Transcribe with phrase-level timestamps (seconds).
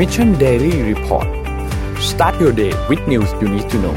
[0.00, 1.28] Mission Daily Report
[2.10, 3.96] start your day with news you need to know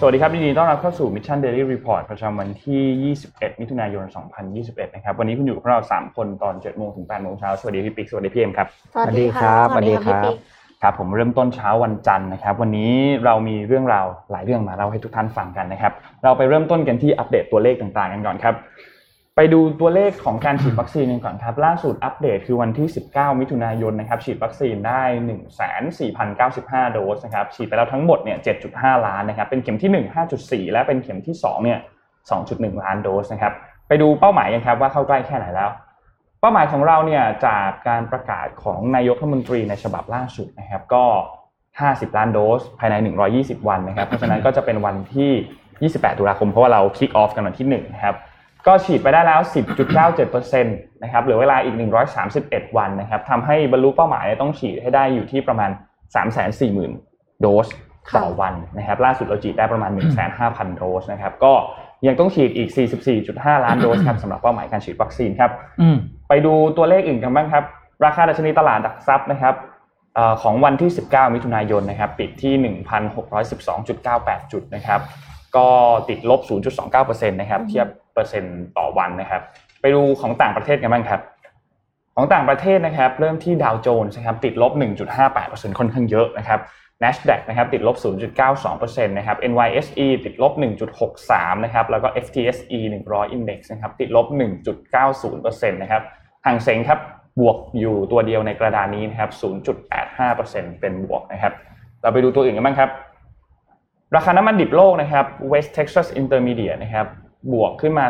[0.00, 4.04] สวัสดีครับยินดีต้อนรับเข้าสู่ Mission Daily Report ประจำวันที่ 21 มิถุนายน
[4.50, 10.36] 2021 นะครับ วันนี้คุณอยู่กับเรา 3 คนตอน 7 โมงถึง 8 โมงเช้า สวัสดีพี่ปิ๊ก สวัสดีพี่เอ็มครับ สวัสดีครับ สวัสดีครับพี่ปิ๊ก
[10.82, 12.92] ครับผมเริ่มต้นเช้าวันจันทร์นะครับ วันนี้
[13.24, 15.92] เรามีเรื่องราวหลายเรื่องมาเล่าให้ทุกท่านฟังกันนะครับ
[16.24, 18.56] เราไปเริ่มต้นกันที่อัปเดตตัวเลขต่างๆกันก่อนครับ
[19.36, 25.02] ไปดูตัวเลขของการฉีดวัคซีนกันก่อนครับ ล่าสุดอัปเดตคือวันที่ 19 มิถุนายนนะครับฉีดวัคซีนได้
[25.60, 28.38] 1,4,095 โดสนะครับฉีดไปแล้วทั้งหมดเนี่ย
[28.70, 31.78] 7.5 ล้านนะครับเป็นเข็มที่ 1 5.4 และเป็นเข็มที่2เนี่ย
[32.30, 33.52] 2.1 ล้านโดสนะครับ
[33.88, 35.70] ไปดูเป้าหมายกันครับว่าเข้าใกล้แค่ไหนแล้ว
[36.40, 41.04] เป้าหมายของเราเนี่ยจากการประกาศของนายกรัฐมนตรีในฉบับล่าสุดนะครับก็
[41.60, 42.94] 50 ล้านโดสภายใน
[43.32, 48.16] 120 วันนะครับเพราะฉะนั้นก็จะเป็นวันที่ 28 ตุลาคมเพราะว่าเราคิกออฟกันวันที่1นะครับ
[48.66, 49.40] ก็ฉีดไปได้แล้ว
[50.02, 51.74] 10.97%นะครับเหลือเวลาอีก
[52.26, 55.70] 131 วันนะครับทำให้บรรลุเป้าหมายต้องฉีดให้ได้อยู่ที่ประมาณ
[56.36, 57.66] 340,000 โดส
[58.16, 59.90] ต่อวันนะครับล่าสุดเราฉีดได้ประมาณ
[60.34, 61.52] 15,000 โดสนะครับก็
[62.06, 62.68] ยังต้องฉีดอีก
[63.16, 65.96] 44.5 ล้านโดสครับสำหรับเป้าหมายการฉีดวัคซีนครับอืม
[66.28, 67.64] ไปดูตัวเลขอื่นกันบ้างครับ
[68.04, 69.54] ราคาดัชนีตลาดหลักทรัพย์นะครับ
[70.14, 72.74] เอ่อของวันที่ 19 มิถุนายนนะครับปิดที่
[73.72, 75.00] 1,612.98 จุดนะครับ
[75.56, 75.68] ก็
[76.08, 76.40] ติดลบ
[76.84, 79.42] 0.29%นะครับเทียบ เปอร์เซ็นต์ต่อวันนะครับ
[79.80, 81.20] ไปดูของต่างประเทศกันบ้างครับ
[82.16, 84.72] ของต่างประเทศนะครับ เริ่มที่ดาวโจนส์นะครับติดลบ
[85.24, 86.60] 1.58%ค่อนข้างเยอะนะครับ
[87.02, 87.96] NASDAQ นะครับติดลบ
[88.52, 90.52] 0.92%นะครับ NYSE ติดลบ
[91.08, 94.26] 1.63 นะครับ แล้วก็ FTSE 100 Index นะครับติดลบ
[94.98, 96.02] 1.90%นะครับ
[96.46, 96.98] ห่างเซ็งครับ
[97.40, 99.30] บวกอยู่ตัวเดียวในกระดานนี้นะครับ
[99.90, 101.52] 0.85%เป็นบวกนะครับ
[102.02, 102.90] เราไปดูตัวอื่นกันบ้างครับ
[104.16, 107.06] ราคาน้ำมันดิบโลกนะครับ West Texas Intermediate นะครับ
[107.52, 108.06] บวกขึ้นมา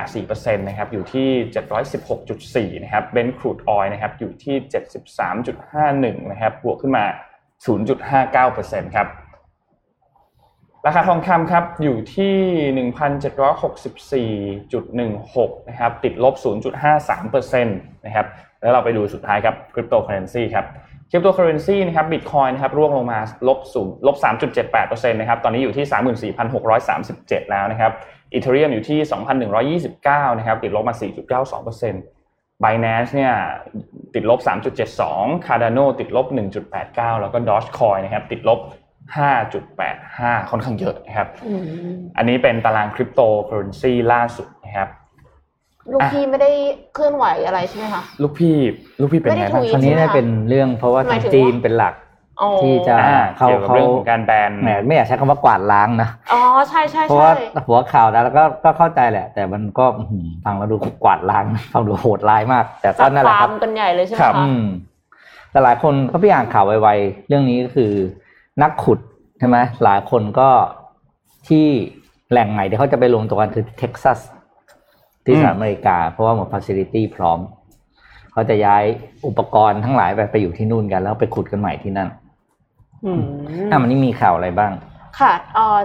[0.00, 1.28] 0.84%นะครับ อยู่ที่
[2.72, 4.56] 716.4 นะครับ Brent crude oil นะครับ อยู่ที่
[5.48, 7.04] 73.51 นะครับ บวกขึ้นมา
[7.64, 9.08] 0.59%ครับ
[10.86, 12.36] ราคาทองคำครับ อยู่ที่
[14.72, 16.34] 1,764.16 นะครับ ติดลบ
[17.04, 18.26] 0.53%นะครับ
[18.60, 20.66] แล้วเราไปดูสุดท้ายครับ คริปโตเคอร์เรนซีครับ
[21.10, 23.18] คริปโตเคอร์เรนซีนะครับบิตคอยน์นะครับร่วงลงมา
[23.48, 24.16] ลบศูนย์ลบ
[24.64, 25.86] 3.78%นะครับตอนนี้อยู่ที่
[26.88, 27.92] 34,637แล้วนะครับ
[28.32, 30.94] Ethereum อยู่ที่ 2,129 นะครับ ติดลบมา
[31.58, 33.34] 4.92% Binance เนี่ย
[34.14, 34.38] ติดลบ
[34.92, 36.26] 3.72 Cardano ติดลบ
[36.74, 38.60] 1.89 แล้วก็ Dogecoin นะครับติดลบ
[39.54, 41.62] 5.85 ค่อนข้างเยอะนะครับอืม
[42.16, 44.88] อันนี้เป็นตารางคริปโตเคอเรนซีล่าสุดนะครับ
[45.92, 46.50] ลูกพี่ไม่ได้
[46.94, 48.56] เคลื่อนไหวอะไรใช่ไหมคะ ลูกพี่
[49.00, 52.11] ลูกพี่เป็นไงบ้างไม่ได้คราวนี้ได้เป็นเรื่องเพราะว่าหมาทายงถึงจีนว่าเป็นหลักอ๋อ
[52.62, 57.32] ที่จะอ่าเขาเกี่ยวกับเขาเรื่องของการแบนแหมไม่อยากใช้คำว่ากวาดล้างนะอ๋อใช่ใช่เพราะใช่ว่า
[57.66, 64.62] หัวข่าวนะแล้วก็ก็เข้าใจแหละ แต่มันก็อื้อหือฟังแล้วดูกวาดล้างฟังดูโหดร้ายมาก แต่ก็จับนั่นแหละฟาคร์รับมกันใหญ่เลยใช่ไหมครับคะอืม
[65.50, 67.92] แต่หลายคนก็ไปอ่านข่าวไวๆเรื่องนี้ก็คือ
[68.62, 68.98] นักขุด
[69.38, 70.48] ใช่ไหมหลายคนก็
[71.48, 71.66] ที่
[72.30, 74.18] แหล่งใหม่ที่เขาจะไปรวมตัวกันคือเท็กซัส
[75.24, 77.38] ที่สหรัฐอเมริกา เพราะว่าหมดฟ a ซิลิตี้พร้อม
[78.32, 78.84] เขาจะย้าย
[79.26, 82.08] อุปกรณ์ทั้งหลายไปไปอยู่ที่นู่นกัน แล้วไปขุดกันใหม่ที่นั่น
[83.04, 83.22] อืม
[83.70, 84.72] อะมันนี่มีข่าวอะไรบ้าง
[85.20, 85.78] ค่ะเอ่อ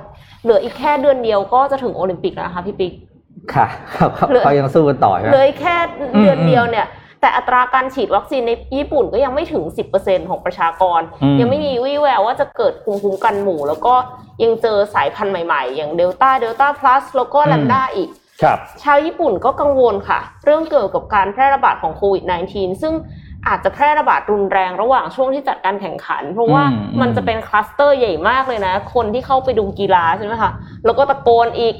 [0.43, 2.93] เหลืออีกแค่เดือนเดียวก็จะถึงโอลิมปิกแล้วนะคะพี่ปิ๊ก
[3.53, 5.75] ค่ะเขาเขาเหลือเขายังสู้กันต่อใช่ไหมเหลืออีกแค่
[6.21, 6.87] เดือนอืมเดียวเนี่ย
[7.21, 9.63] แต่อัตราการฉีดวัคซีนในญี่ปุ่นก็ยังไม่ถึง
[9.97, 13.93] 10%ของประชากรอืมยังไม่มีวี่แววว่าจะเกิดภูมิคุ้มกันหมู่ แล้วก็
[14.43, 18.09] ยังเจอสายพันธุ์ใหม่ๆ อย่างเดลต้าเดลต้าพลัสแล้วก็แลมด้าอีก
[18.43, 22.23] ครับชาวญี่ปุ่นก็กังวลค่ะ เรื่องเกี่ยวกับการแพร่ระบาดของโควิด
[22.53, 22.93] -19 ซึ่ง
[23.47, 30.51] อาจจะแพร่ระบาดรุนแรงระหว่างช่วงที่จัดการแข่งขัน เพราะว่าอืมมันจะเป็นคลัสเตอร์ใหญ่มากเลยนะ คนที่เข้าไปดูกีฬาใช่ไหมคะ
[30.85, 31.75] แล้วก็ตะโกนอีก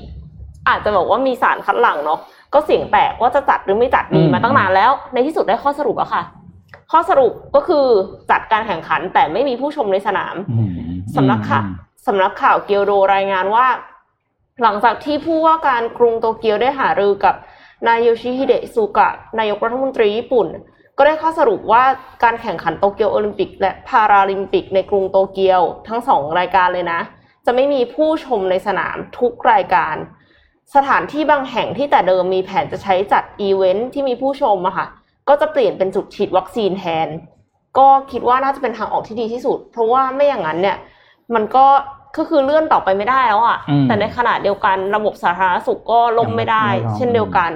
[0.67, 2.19] อาจจะบอกว่ามีสารคัดหลั่งเนาะ
[2.53, 6.23] ก็เสียงแตกว่าจะจัดหรือไม่จัดดีมาตั้งนานแล้ว ในที่สุดได้ข้อสรุปแล้วค่ะ
[6.91, 7.85] ข้อสรุปก็คือ
[8.31, 10.69] จัดการแข่งขันแต่ไม่มีผู้ชมในสนามอืม
[11.15, 11.65] สำนักข่าว
[12.07, 13.67] สำนักข่าวเกียวโดรายงานว่า
[14.63, 17.35] หลังจากที่ผู้ว่าการกรุงโตเกียวได้หารือกับ
[17.87, 20.47] นายโยชิฮิเดะซูกะนายกรัฐมนตรีญี่ปุ่น
[20.97, 21.83] ก็ได้ข้อสรุปว่า
[22.23, 26.99] การแข่งขันโตเกียวโอลิมปิก และพาราลิมปิกในกรุงโตเกียวทั้งสองรายการเลยนะ
[27.45, 29.95] จะไม่มีผู้ชมในสนามทุกรายการ
[30.75, 34.87] สถานที่บางแห่งที่แต่เดิมมีแผนจะใช้จัดอีเวนท์ที่มีผู้ชมอะค่ะ
[35.29, 37.07] ก็จะเปลี่ยนเป็นจุดฉีดวัคซีนแทน
[37.77, 40.77] ก็คิดว่าน่าจะเป็นทางออกที่ดีที่สุด เพราะว่าไม่อย่างนั้นเนี่ย
[41.35, 41.65] มันก็
[42.17, 47.51] ก็คือเลื่อนต่อไปไม่ได้แล้วอะ่ะอืมแต่ในขณะเดียวกันระบบสาธารณสุขก็ล่มไม่ได้ยังไม่รองเช่นเดียวกัน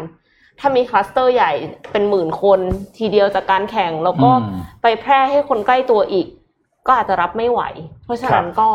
[0.63, 1.52] ถ้ามีคลัสเตอร์ใหญ่
[1.92, 2.60] เป็นหมื่นคน
[2.98, 6.28] ทีเดียวจากการแข่ง แล้วก็อืมไปแพร่ให้คนใกล้ตัวอีก
[6.88, 7.62] ก็อาจจะรับไม่ไหว
[8.04, 8.68] เพราะฉะนั้นก็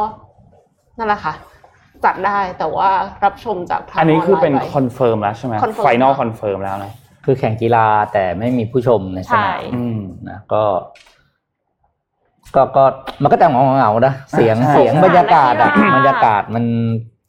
[0.99, 1.35] นั่นแหละค่ะ
[2.05, 2.89] จัดได้แต่ว่า
[3.25, 6.93] รับชมจากทางอันนี้คือเป็นไลน์คอนเฟิร์มแล้วใช่ไหม Confirm ไฟนอลค่ะคอนเฟิร์มแล้วนะ
[7.25, 9.99] คือแข่งกีฬาแต่ไม่มีผู้ชมในสใช่นามอืม
[10.29, 10.63] นะก็
[12.55, 12.85] ก็ก็
[13.23, 16.65] มันก็แต่เหงาเหงาๆนะเสียงใช่เสียงใช่บรรยากาศอะนักกีฬาบรรยากาศมัน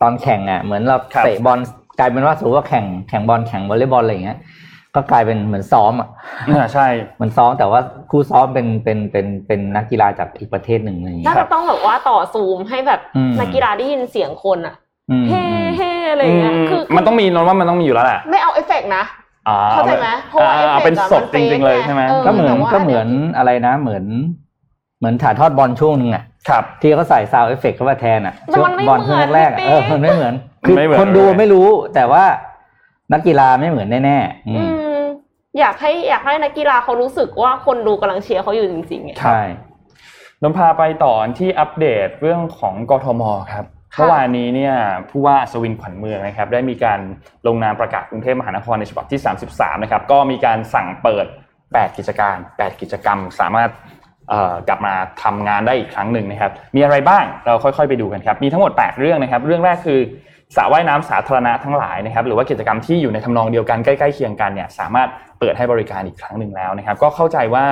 [0.02, 1.60] ตอนแข่งอะ เหมือนเราครับเตะบอล
[2.00, 4.38] กลายเป็นว่าสมมติว่าแข่งแข่งบอลแข่งวอลเลย์บอลอะไรอย่างเงี้ย
[4.96, 6.10] ก็กลายเป็นเหมือนซ้อมอะ
[6.50, 7.80] อ่าใช่เหมันซ้อมแต่ว่า
[8.12, 14.76] คู่ซ้อมเป็นเป็นเป็นเป็นนักกีฬาจากอีกประเทศหนึ่งอะไรอย่างน่าเงี้ยจะต้องแบบว่าต่อซูมให้แบบอืม นักกีฬาได้ยินเสียงคนอะ
[15.12, 19.04] อืมเฮ้อืมเฮ้อะไรอย่างเงี้ยอืมคือมันต้องมีนนว่ามันต้องมีอยู่แล้วแหละไม่เอาเอฟเฟกต์นะ
[19.48, 23.08] อ่าเข้าใจไหมเพราะว่าอ่าเอฟเฟกต์เอาเป็นอะสดมันจริง ๆ เลยใช่ไหมเออก็เหมือนแต่ว่าก็เหมือน
[23.38, 24.06] อะไรนะ เหมือน
[25.00, 32.24] เหมือนถ่ายทอดบอลช่วงหนึ่งอะ ครับ ที่เขาใส่ซาวเอฟเฟกต์เข้ามาแทนอะแต่มันไม่บอลช่วงแรกๆอะเหมืเออนอมันไม่เหมือนมัน คือไม่เหมือนคนดูไม่รู้ แต่ว่า
[33.14, 34.70] นักกีฬาไม่เหมือนแน่ๆอือืม
[35.00, 35.02] ม
[35.60, 39.42] อยากให้อยากให้นักกีฬาเขารู้สึกว่าคนดูกำลังเชียร์เขาอยู่จริงๆไงใช่
[40.42, 43.66] นนพาไปต่อที่อัปเดตเรื่องของกทมครับ
[43.96, 44.76] ค่ะเมื่อวานนี้เนี่ย
[45.10, 47.00] ผู้ว่าอัศวินขวัญเมืองนะครับได้มีการ
[47.48, 49.20] ลงนามประกาศกรุงเทพมหานครในฉบับที่
[49.52, 51.26] 33 นะครับ ก็มีการสั่งเปิด
[51.64, 53.70] 8 กิจการ 8 กิจกรรม สามารถ
[54.30, 54.94] เอ่อกลับมา
[55.24, 60.00] ทำงานได้อีกครั้งหนึ่งนะครับ มีอะไรบ้างเราค่อยๆ ไปดูกันครับ มีทั้งหมด 8 เรื่องนะครับ เรื่องแรกคือ
[60.56, 65.10] สระว่ายน้ำสาธารณะทั้งหลายนะครับหรือว่ากิจกรรมที่อยู่ในทำนองเดียวกันใกล้ๆเคียงกันเนี่ยสามารถ
[65.40, 67.66] เปิดให้บริการอีกครั้งหนึ่งแล้วนะครับ ก็เข้าใจว่า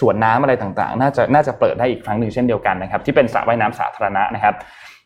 [0.00, 4.54] สวนน้ำอะไรต่างๆ น่าจะน่าจะเปิดได้อีกครั้งหนึ่งเช่นเดียวกันนะครับ ที่เป็นสระว่ายน้ำสาธารณะนะครับ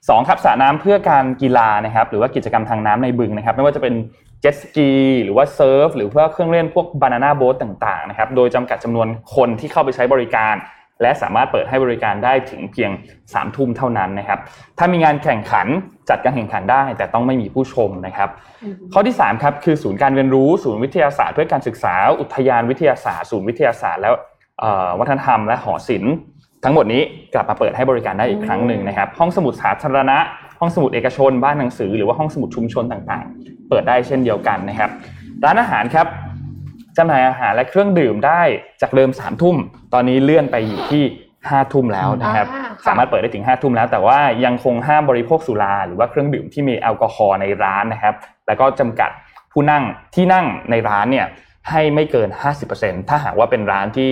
[0.09, 3.95] สองครับสระน้ำเพื่อการกีฬานะครับ หรือว่ากิจกรรมทางน้ำในบึงนะครับ ไม่ว่าจะเป็น
[4.41, 4.91] เจ็ตสกี
[5.25, 10.55] หรือว่าเซิร์ฟหรือว่าเครื่องเล่นพวกบานาน่าโบ๊ทต่างๆนะครับ โดยจำกัดจำนวนคนที่เข้าไปใช้บริการ
[11.03, 14.39] และสามารถเปิดให้บริการได้ถึงเพียง3ามทุ่มเท่านั้นนะครับ
[14.79, 15.67] ถ้ามีงานแข่งขัน
[16.11, 18.29] จัดการแข่งขันได้ แต่ต้องไม่มีผู้ชมนะครับ
[18.93, 24.15] ข้อที่3ครับคือศูนย์การเรียนรู้ศูนย์วิทยาศาสตร์เพื่อการศึกษา อุทยานวิทยาศาสตร์ศูนย์วิทยาศาสตร์แล้ว
[24.61, 26.15] เอ่อวัฒนธรรมและหอศิลป์
[26.65, 27.03] ทั้งหมดนี้
[27.35, 30.19] กลับมาเปิดให้บริการได้อีกครั้งหนึ่งนะครับ ห้องสมุดสาธารณะ
[30.61, 34.91] ห้องสมุดเอกชน บ้านหนังสือ หรือว่าห้องสมุดชุมชนต่างๆ เปิดได้เช่นเดียวกันนะครับ
[35.45, 36.07] ร้านอาหารครับ
[36.99, 38.43] จำหน่ายอาหารและเครื่องดื่มได้
[38.83, 39.57] จากเดิม3ามทุ่ม
[39.95, 41.05] ตอนนี้เลื่อนไปอยู่ที่
[41.49, 48.15] 5้าทุ่มแล้วนะครับอ่าค่ะสามารถเปิดได้ถึง5้าทุ่มแล้ว แต่ว่ายังคงห้ามบริโภคสุราหรือว่าเครื่องดื่มที่มีแอลกอฮอล์ในร้านนะครับ
[48.47, 49.11] แล้วก็จำกัด
[49.53, 49.83] ผู้นั่ง
[50.15, 51.27] ที่นั่งในร้านเนี่ย
[51.71, 52.29] ให้ไม่เกิน
[52.69, 54.11] 50%ถ้าหากว่าเป็นร้านที่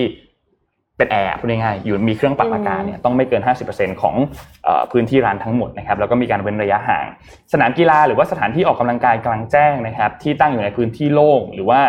[0.97, 3.41] เป็นแอร์พูดง่ายๆอยู่มีเครื่องปรับอากาศเนี่ยต้องไม่เกิน
[3.71, 4.15] 50%ของ
[4.63, 7.05] เออพื้นที่ร้านทั้งหมดนะครับแล้วก็มีการเว้นระยะห่าง
[7.53, 11.81] สนามกีฬาหรือว่าสถานที่ออกกำลังกายกลางแจ้งนะครับ ที่ตั้งอยู่ในพื้นที่โล่งหรือว่า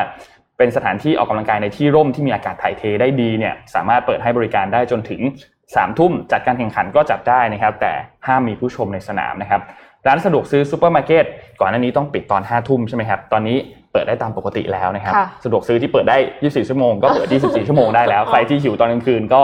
[0.58, 5.20] เป็นสถานที่ออกกำลังกายในที่ร่มที่มีอากาศถ่ายเทได้ดีเนี่ยสามารถเปิดให้บริการได้จนถึง
[5.54, 7.92] 3ามทุ่มจัดการแข่งขันก็จัดได้นะครับ แต่
[8.26, 9.60] ห้ามมีผู้ชมในสนามนะครับ
[10.06, 11.24] ร้านสะดวกซื้อซูเปอร์มาร์เก็ต
[11.60, 13.56] ก่อนหน้านี้ต้องปิดตอน5้าทุ่มใช่ไหมครับตอนนี้
[13.92, 19.42] เปิดได้ตามปกติแล้วนะครับค่ะสะดวกซื้อที่เปิดได้ 24 ชั่วโมงก็เปิด 24 ชั่วโมงได้แล้วใครที่หิวตอนกลางคืนก็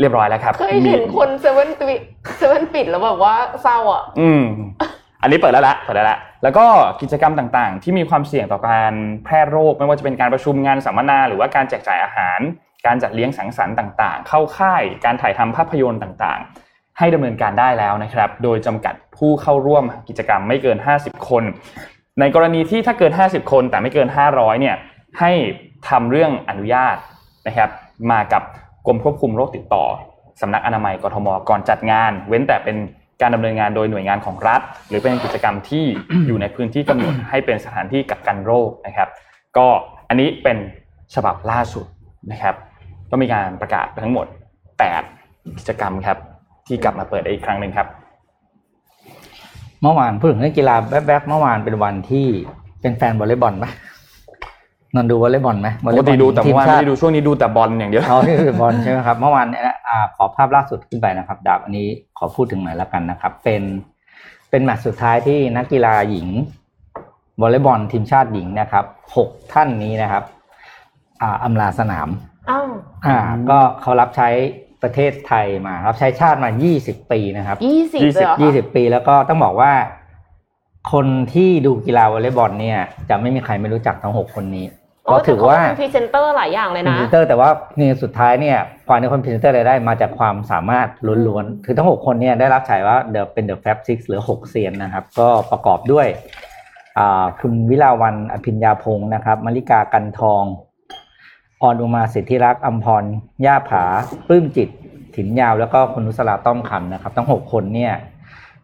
[0.00, 2.00] เรียบร้อยแล้วครับเคยเห็นคนเซเว่นปิด
[2.38, 4.44] เซเว่นปิดแล้วแบบว่าเศร้าอะ อืม
[5.22, 6.66] อันนี้เปิดแล้วละเปิดแล้วละ แล้วก็
[7.00, 8.92] กิจกรรมต่างๆ ที่มีความเสี่ยงต่อการ
[9.24, 12.40] แพร่โรค ไม่ว่าจะเป็นการประชุมงานสัมมนา หรือว่าการแจกจ่ายอาหาร
[12.86, 21.44] การจัดเลี้ยงสังสรรค์ต่างๆ เข้าค่าย การถ่ายทำภาพยนตร์ต่างๆ ให้ดำเนินการได้แล้วนะครับ โดยจำกัดผู้เข้าร่วมกิจกรรมไม่เกิน 50 คน
[22.20, 24.76] ในกรณีที่ถ้าเกิน 50 คนแต่ไม่เกิน 500เนี่ย
[25.20, 25.32] ให้
[25.88, 26.96] ทำเรื่องอนุญาต
[27.46, 27.70] นะครับ
[28.10, 28.42] มากับ
[28.86, 29.84] กรมควบคุมโรคติดต่อ
[30.40, 32.76] สำนักอนามัยกทมก่อนจัดงาน เว้นแต่เป็น
[33.20, 35.84] การดำเนินงานโดยหน่วยงานของรัฐ หรือเป็นกิจกรรมที่
[36.26, 39.08] อยู่ในพื้นที่กำหนดให้เป็นสถานที่กักกันโรคนะครับ
[39.56, 39.66] ก็
[40.08, 40.56] อันนี้เป็น
[41.14, 41.86] ฉบับล่าสุด
[42.32, 42.54] นะครับ
[43.10, 44.26] ก็มีการประกาศไปทั้งหมด
[44.92, 46.18] 8 กิจกรรมครับ
[46.66, 47.86] ที่กลับมาเปิดได้อีกครั้งหนึ่งครับ
[49.82, 50.74] เมื่อวานพูดถึงเรื่องกีฬา
[51.06, 52.26] แวบๆเมื่อวานเป็นวันที่
[52.80, 53.66] เป็นแฟนวอลเลย์บอลไหม
[54.94, 63.62] นอนดูวอลเลย์บอลไหมวปอลเลกย์บอติลดูแต่ทีเมื่อวานชาไม่ติได้ดูช่วงนี้ดูแต่บอลอย่างเดียวเอาที่ดูบอลใช่ไหมครับเมื่อวานเนี่ยนะ อ่าขอภาพล่าสุดขึ้นไปนะครับ ดาบอันนี้ขอพูดถึงหน่อยแล้วกันนะครับ เป็น
[64.50, 66.28] เป็นแมตช์สุดท้ายที่นักกีฬาหญิง
[67.40, 68.84] วอลเลย์บอลทีมชาติหญิงนะครับ
[69.16, 70.24] หกท่านนี้นะครับ
[71.22, 72.08] อ่าอำลาสนาม
[72.50, 72.66] อ้าว
[73.06, 73.18] อ่า
[73.50, 74.28] ก็เขารับใช้
[74.82, 79.72] ประเทศไทยมารับใช้ชาติมา 20 ปีนะครับยี่สิบยี่สิบเลยเหรอคะยี่สิบปีแล้วก็ต้องบอกว่า
[80.92, 82.78] คนที่ดูกีฬาวอลเลย์บอลเนี่ย
[83.08, 84.79] จะไม่มีใครไม่รู้จักทั้งหกคนนี้โอ้
[85.12, 90.88] ก็ถือว่าแต่เขเป็นพรีเซนเตอร์หลายอย่างเลยพรีนะเซนเตอร์แต่ว่าในสุดท้ายเนี่ยความในคนพรีเซนเตอร์รายได้มาจากความสามารถ
[91.26, 96.06] ล้วนๆคือทั้งหกคนเนี่ยได้รับฉายาว่า the เป็น the Fab Six หรือหกเซียนนะครับ ก็ประกอบด้วย
[96.98, 100.44] อ่าคุณวิลาวันอภิญญาพงศ์นะครับมริกากันทอง
[101.62, 103.04] ออนอุมาสิทธิรักษ์อัมพร
[103.46, 103.84] ย่าผา
[104.26, 104.68] ปลื้มจิต
[105.16, 107.92] ถิ่นยาวแล้วก็คุณนุสราต้อมคำนะครับทั้งหกคนเนี่ย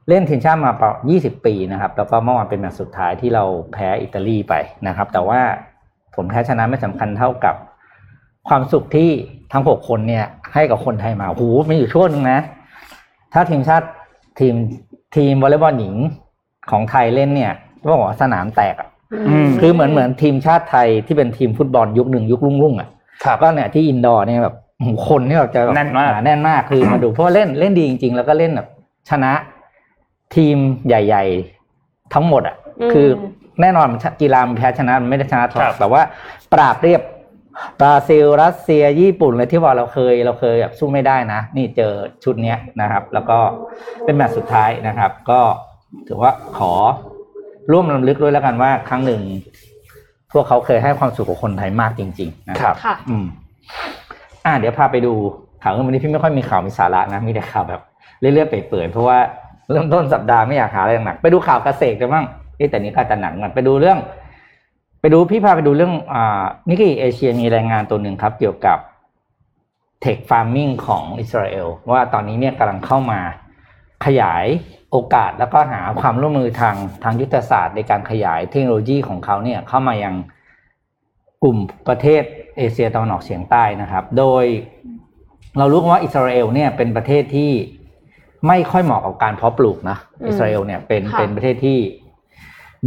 [0.08, 0.98] เล่นทีมชาติมาประมา
[1.30, 4.54] ณ20 ปีนะครับ แล้วก็เมื่อวานเป็นแมตช์สุดท้ายที่เราแพ้อิตาลีไป
[4.86, 5.40] นะครับ แต่ว่า
[6.16, 7.54] ผลแพ้ชนะไม่สำคัญเท่ากับ
[8.48, 9.08] ความสุขที่
[9.52, 12.40] ทั้งหกคนเนี่ย ให้กับคนไทยมาโอ้โหมีอยู่ช่วงหนึงนะ
[13.32, 13.86] ถ้าทีมชาติ
[14.38, 14.54] ทีม
[15.16, 15.94] ทีมวอลเลย์บอลหญิง
[16.70, 17.52] ของไทยเล่นเนี่ย
[17.90, 18.88] ต้องบอกว่าสนามแตกอะ
[19.28, 22.88] อืมคือเหมือนเหมือนทีมชาติไทยที่เป็นทีมฟุตบอลยุคหนึ่งยุครุ่งรุ่งๆอะ
[23.24, 28.68] ครับก็เนี่ยที่อินดอร์เนี่ยแบบโอ้โหคนเนี่ยแบบจะบบแน่นมากหแน่นมากคือมาดูเพราะว่าเล่นเล่นดีจริง ๆ แล้วก็เล่นแบบ
[29.10, 29.32] ชนะ
[30.34, 30.56] ทีม
[30.86, 31.24] ใหญ่
[31.68, 33.08] ๆ ทั้งหมดอะอืมคือ
[33.60, 36.02] แน่นอนมันกีฬามันแพ้ชนะมันไม่ได้ชนะหรอครักบแต่ว่า
[36.52, 37.02] ปราบเรียบ
[37.80, 41.92] บราซิล รัสเซีย ญี่ปุ่นเลยที่ว่าเราเคยเราเคยแบบสู้ไม่ได้นะ นี่เจอ
[42.24, 43.38] ชุดเนี้ยนะครับ แล้วก็
[44.04, 45.40] เป็นแมตช์สุดท้ายนะครับ ก็
[46.08, 46.72] ถือว่าขอ
[47.72, 49.20] ร่วมรำลึกด้วยแล้วกันว่าครั้งหนึ่ง
[50.32, 53.26] พวกเขาเคยให้ความสุขกับคนไทยมากจริง ๆ นะครับค่ะอืม
[54.44, 55.12] อ่า เดี๋ยวพาไปดู
[55.62, 57.80] ข่าววันนี้พี่ไม่ค่อยมีข่าวมีสาระนะมีแต่ข่าวแบบ
[58.20, 59.18] เรื่อยๆเปื่อยๆเพราะว่า
[59.70, 62.35] เริ่มต้นสัปดาห์ไม่อยากหาอะไรหนักๆไปดูข่าวเกษตรกันบ้างเอ๊ะ
[62.70, 63.98] แต่นี้ก็จะหนักกันไปดูเรื่อง
[65.00, 68.78] ไปดูพี่พาไปดูเรื่องอ่านิกเกิเอเชียมีรายงานตัวหนึ่งครับ เกี่ยวกับ
[70.00, 73.20] เทคฟาร์มิงของอิสราเอลว่าตอนนี้เนี่ยกำลังเข้ามา
[74.06, 74.44] ขยาย
[74.90, 80.14] โอกาสแล้วก็หาความร่วมมือทางทางยุทธศาสตร์ในการขยายเทคโนโลยีของเขาเนี่ยเข้ามายัง
[81.42, 81.58] กลุ่ม
[81.88, 82.22] ประเทศ
[82.56, 84.44] เอเชียตะวันออกเฉียงใต้นะครับ โดย
[85.58, 87.52] เรารู้กันว่าอิสราเอลเนี่ยเป็นประเทศที่
[88.48, 91.78] ไม่ค่อยเหมาะกับการเพาะปลูกนะอืมอิสราเอลเนี่ยเป็นค่ะเป็นประเทศที่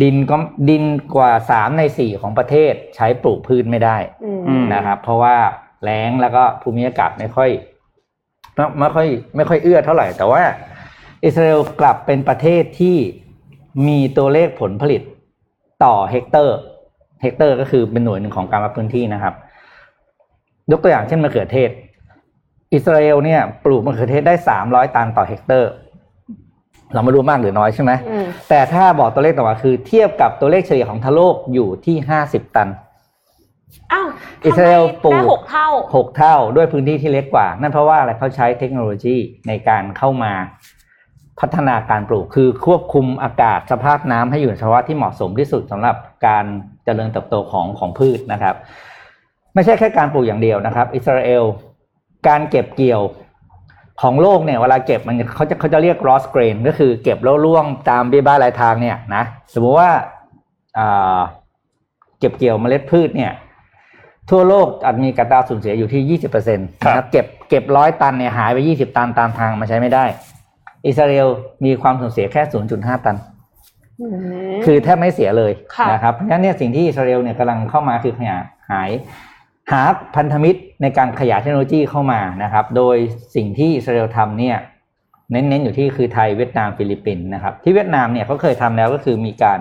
[0.01, 0.35] ดินก็
[0.69, 0.83] ดิน
[1.15, 5.35] กว่าสามในสี่ของประเทศใช้ปลูกพืชไม่ได้อืมอืมนะครับ เพราะว่า
[5.83, 7.49] แล้งแล้วก็ภูมิอากาศไม่ค่อย
[8.55, 10.41] ไม่ไม่ค่อย ไม่ค่อยเอื้อเท่าไหร่ แต่ว่า
[11.23, 12.97] อิสราเอลกลับเป็นประเทศที่
[13.87, 15.01] มีตัวเลขผลผลิต
[15.83, 19.33] ต่อ hectare hectare ก็คือเป็นหน่วยหนึ่งของการวัดพื้นที่นะครับ
[20.71, 21.69] ยกตัวอย่างเช่นมะเขือเทศ
[22.73, 25.71] อิสราเอลเนี่ย ปลูกมะเขือเทศได้สามร้อยตันต่อ hectare
[26.93, 32.69] เราไม่รู้มากหรือน้อยใช่ไหมอืมแต่ถ้าบอกตัวเลขต่อมาคือ เทียบกับตัวเลขเฉลี่ยของทั้งโลกอยู่ที่ห้าสิบตัน
[33.91, 34.07] อ้าว
[34.45, 39.15] อิสราเอลปลูกได้หกเท่าหกเท่าด้วยพื้นที่ที่เล็กกว่า นั่นเพราะว่าอะไรเขาใช้เทคโนโลยี
[39.47, 40.33] ในการเข้ามา
[41.39, 45.95] พัฒนาการปลูกคือควบคุมอากาศสภาพน้ำให้อยู่ในสภาวะที่เหมาะสมที่สุดสำหรับ
[46.27, 46.45] การ
[46.85, 48.55] เจริญเติบโตของของพืชนะครับ
[49.53, 51.43] ไม่ใช่แค่การปลูกอย่างเดียวนะครับ อิสราเอล
[52.27, 53.01] การเก็บเกี่ยว
[54.01, 59.89] ของโลกเนี่ยเวลาเก็บมันเขาจะเขาจะเรียก loss grain ก็คือเก็บแล้วล่วงตามเบี้ยบ้ายรายทางเนี่ยนะสมมติว่า
[60.77, 61.19] อ่า
[62.19, 63.31] เก็บเกี่ยวเมล็ดพืชเนี่ย
[64.29, 70.05] ทั่วโลกอาจมีกระตราสูญเสียอยู่ที่ยี่สิบเปอร์เซ็นต์ครับนะครับเก็บเก็บร้อยตันเนี่ยหายไปยี่สิบตันตามทางมาใช้ไม่ได้
[70.87, 71.27] อิสราเอล
[71.65, 73.15] มีความสูญเสียแค่ศูนย์จุดห้าตัน
[74.01, 74.07] อื
[74.51, 78.41] มคือแทบไม่เสียเลยค่ะนะครับเพราะฉะนั้นเนี่ยสิ่งที่อิสราเอลเนี่ยกำลังเข้ามาคือขยาย
[78.71, 78.89] หาย
[79.71, 79.81] หา
[80.15, 82.97] พันธมิตรในการขยายเทคโนโลยีเข้ามานะครับ โดย
[83.35, 84.57] สิ่งที่อิสราเอลทำเนี่ย
[85.31, 89.59] เน้นๆอยู่ที่คือไทยเวียดนามฟิลิปปินส์นะครับ ที่เวียดนามเนี่ยเขาเคยทำแล้วก็คือมีการ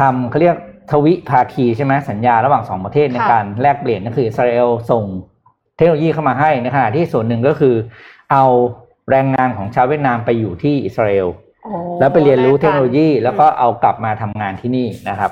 [0.00, 0.56] ทำเขาเรียก
[0.90, 5.04] ทวิภาคีใช่ไหมสัญญาระหว่างสองประเทศในค่ะการแลกเปลี่ยนก็คืออิสราเอลส่ง
[5.76, 7.74] เทคโนโลยีเข้ามาให้ในขณะที่ส่วนหนึ่งก็คือ
[8.32, 8.44] เอา
[9.10, 11.28] แรงงานของชาวเวียดนามไปอยู่ที่อิสราเอล
[11.64, 15.30] โอ้แล้วไปเรียนรู้เทคโนโลยีอืมแล้วก็เอากลับมาทำงานที่นี่นะครับ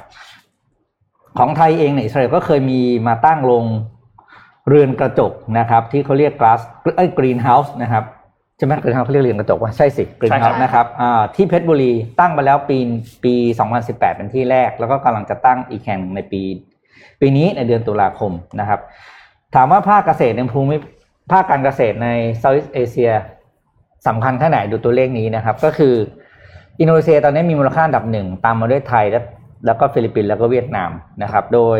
[1.38, 3.64] ของไทยเองเนี่ยอิสราเอลก็เคยมีมาตั้งลง
[4.68, 6.60] เรือนกระจกนะครับ ที่เขาเรียก glass
[6.96, 8.04] เอ้ย green house นะครับ
[8.56, 12.78] ใช่ไหม green house เขาเรียกเรือนกระจกว่าใช่สิ green ใช่ครับ house นะครับอ่าที่เพชรบุรีตั้งไปแล้วปี
[13.24, 13.34] ปี
[13.74, 16.42] 2018 เป็นที่แรก แล้วก็กำลังจะตั้งอีกแห่งหนึ่งในปี
[17.20, 18.80] ปีนี้ในเดือนตุลาคมนะครับ
[19.54, 20.76] ถามว่าภาคเกษตรในภูมิ
[21.32, 22.08] ภาคการเกษตรใน
[22.38, 23.10] Southeast Asia
[24.06, 25.94] สำคัญแค่ไหนดูตัวเลขนี้นะครับ ก็คือ
[26.80, 29.20] อินโดนีเซียตอนนี้มีมูลค่าอันดับหนึ่งตามมาด้วยไทยและ
[29.66, 30.90] แล้วก็ฟิลิปปินส์แล้วก็เวียดนาม
[31.22, 31.78] นะครับ โดย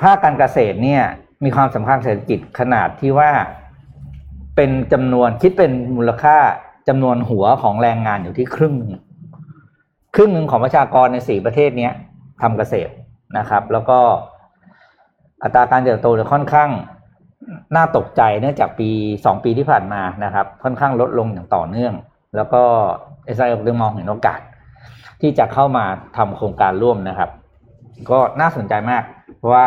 [0.00, 1.02] ภาคการเกษตรเนี่ย
[1.44, 3.30] มีความสำคัญเศรษฐกิจขนาดที่ว่า
[4.56, 6.36] เป็นจำนวนคิดเป็นมูลค่า
[6.88, 8.92] จำนวนหัวของแรงงานอยู่ที่ครึ่งหนึ่ง
[10.14, 11.90] ครึ่งหนึ่งของประชากรในสี่ประเทศนี้
[12.42, 12.92] ทำเกษตร
[13.38, 13.98] นะครับ แล้วก็
[15.42, 16.70] อัตราการเติบโตเนี่ยค่อนข้าง
[17.76, 18.90] น่าตกใจเนื่องจากปี
[19.24, 21.94] สองปีที่ผ่านมานะครับ ค่อนข้างลดลงอย่างต่อเนื่อง
[22.36, 22.62] แล้วก็
[23.28, 24.40] อิสราเอลจึงมองเห็นโอกาส
[25.20, 25.84] ที่จะเข้ามา
[26.16, 27.30] ทำโครงการร่วมนะครับ
[28.10, 29.02] ก็น่าสนใจมาก
[29.38, 29.66] เพราะว่า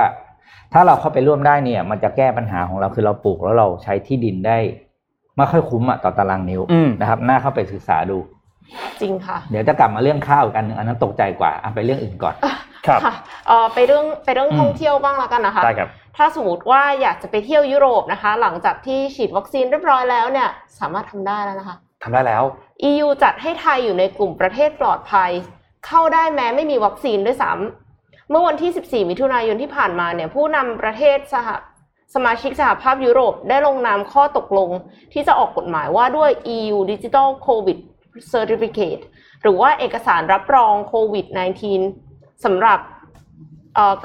[0.73, 4.57] ถ้าเราเข้าไปร่วมได้เนี่ย มันจะแก้ปัญหาของเราคือเราปลูกแล้วเราใช้ที่ดินได้
[5.37, 8.17] ไม่ค่อยคุ้มอะต่อตารางนิ้วอืมนะครับ น่าเข้าไปศึกษาดู
[9.01, 12.35] จริงค่ะ เดี๋ยวจะกลับมาเรื่องข้าวอีกอันหนึงอันนั้นตกใจกว่าอะไปเรื่องอื่นก่อน
[12.87, 13.13] ครับค่ะ
[13.47, 22.43] เอ่อไปเรื่องไปเรื่องอืมท่องเที่ยวบ้างแล้วกันนะคะได้ครับถ้าสมมติว่าอยากจะไปเที่ยวยุโรปนะคะ หลังจากที่ฉีดวัคซีนเรียบร้อยแล้วเนี่ย สามารถทำได้แล้วนะคะทำได้แล้ว
[22.89, 25.31] EU จัดให้ไทยอยู่ในกลุ่มประเทศปลอดภัย
[25.87, 31.49] เข้าได้แม้ไม่มีวัคซีนด้วยซ้ำเมื่อวันที่ 14 มิถุนายนที่ผ่านมาเนี่ยผู้นำประเทศสห
[32.15, 34.69] สมาชิกสหภาพยุโรปได้ลงนามข้อตกลง
[35.13, 37.77] ที่จะออกกฎหมายว่าด้วย EU Digital COVID
[38.33, 39.03] Certificate
[39.41, 41.25] หรือว่าเอกสารรับรองโควิด
[41.85, 42.79] -19 สำหรับ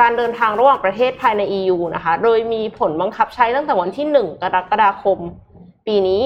[0.01, 5.19] การเดินทางระหว่างประเทศภายใน EU นะคะ โดยมีผลบังคับใช้ตั้งแต่วันที่ 1 กรกฎาคม
[5.87, 6.23] ปีนี้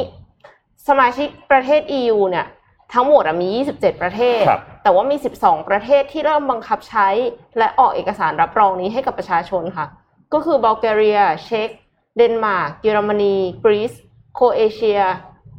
[0.88, 2.46] สมาชิกประเทศ EU เนี่ย
[2.92, 7.08] ทั้งหมดอะมี 27 ประเทศครับแต่ว่ามี 12 ประเทศที่เริ่มบังคับใช้
[7.58, 9.87] และออกเอกสารรับรองนี้ให้กับประชาชนค่ะ
[10.32, 11.70] ก็คือบัลแกเรีย เช็ก
[12.16, 13.92] เดนมาร์ก เยอรมนี กรีซ
[14.34, 15.00] โครเอเชีย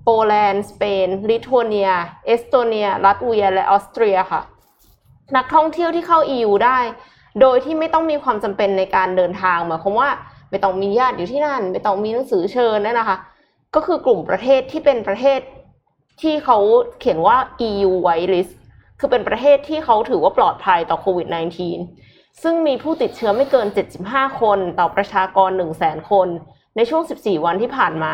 [0.03, 1.89] โปแลนด์ สเปน ลิทัวเนีย
[2.25, 4.41] เอสโตเนีย ลัตเวีย และออสเตรียค่ะ
[5.35, 6.79] นักท่องเที่ยวที่เข้า EU ได้
[7.41, 10.09] โดยที่ไม่ต้องมีความจำเป็นในการเดินทางหมายความว่า
[10.49, 13.17] ไม่ต้องมีญาติอยู่ที่นั่น ไม่ต้องมีหนังสือเชิญนั่นนะคะ
[13.75, 15.39] ก็คือกลุ่มประเทศที่เป็นประเทศ
[16.21, 16.57] ที่เขา
[16.99, 17.37] เขียนว่า
[17.67, 18.53] EU white list
[18.99, 21.27] คือเป็นประเทศที่เขาถือว่าปลอดภัยต่อโควิด
[21.85, 23.67] -19 ซึ่งมีผู้ติดเชื้อไม่เกิน
[24.03, 25.49] 75 คนต่อประชากร
[25.79, 26.27] 100,000 คน
[26.75, 28.13] ในช่วง 14 วันที่ผ่านมา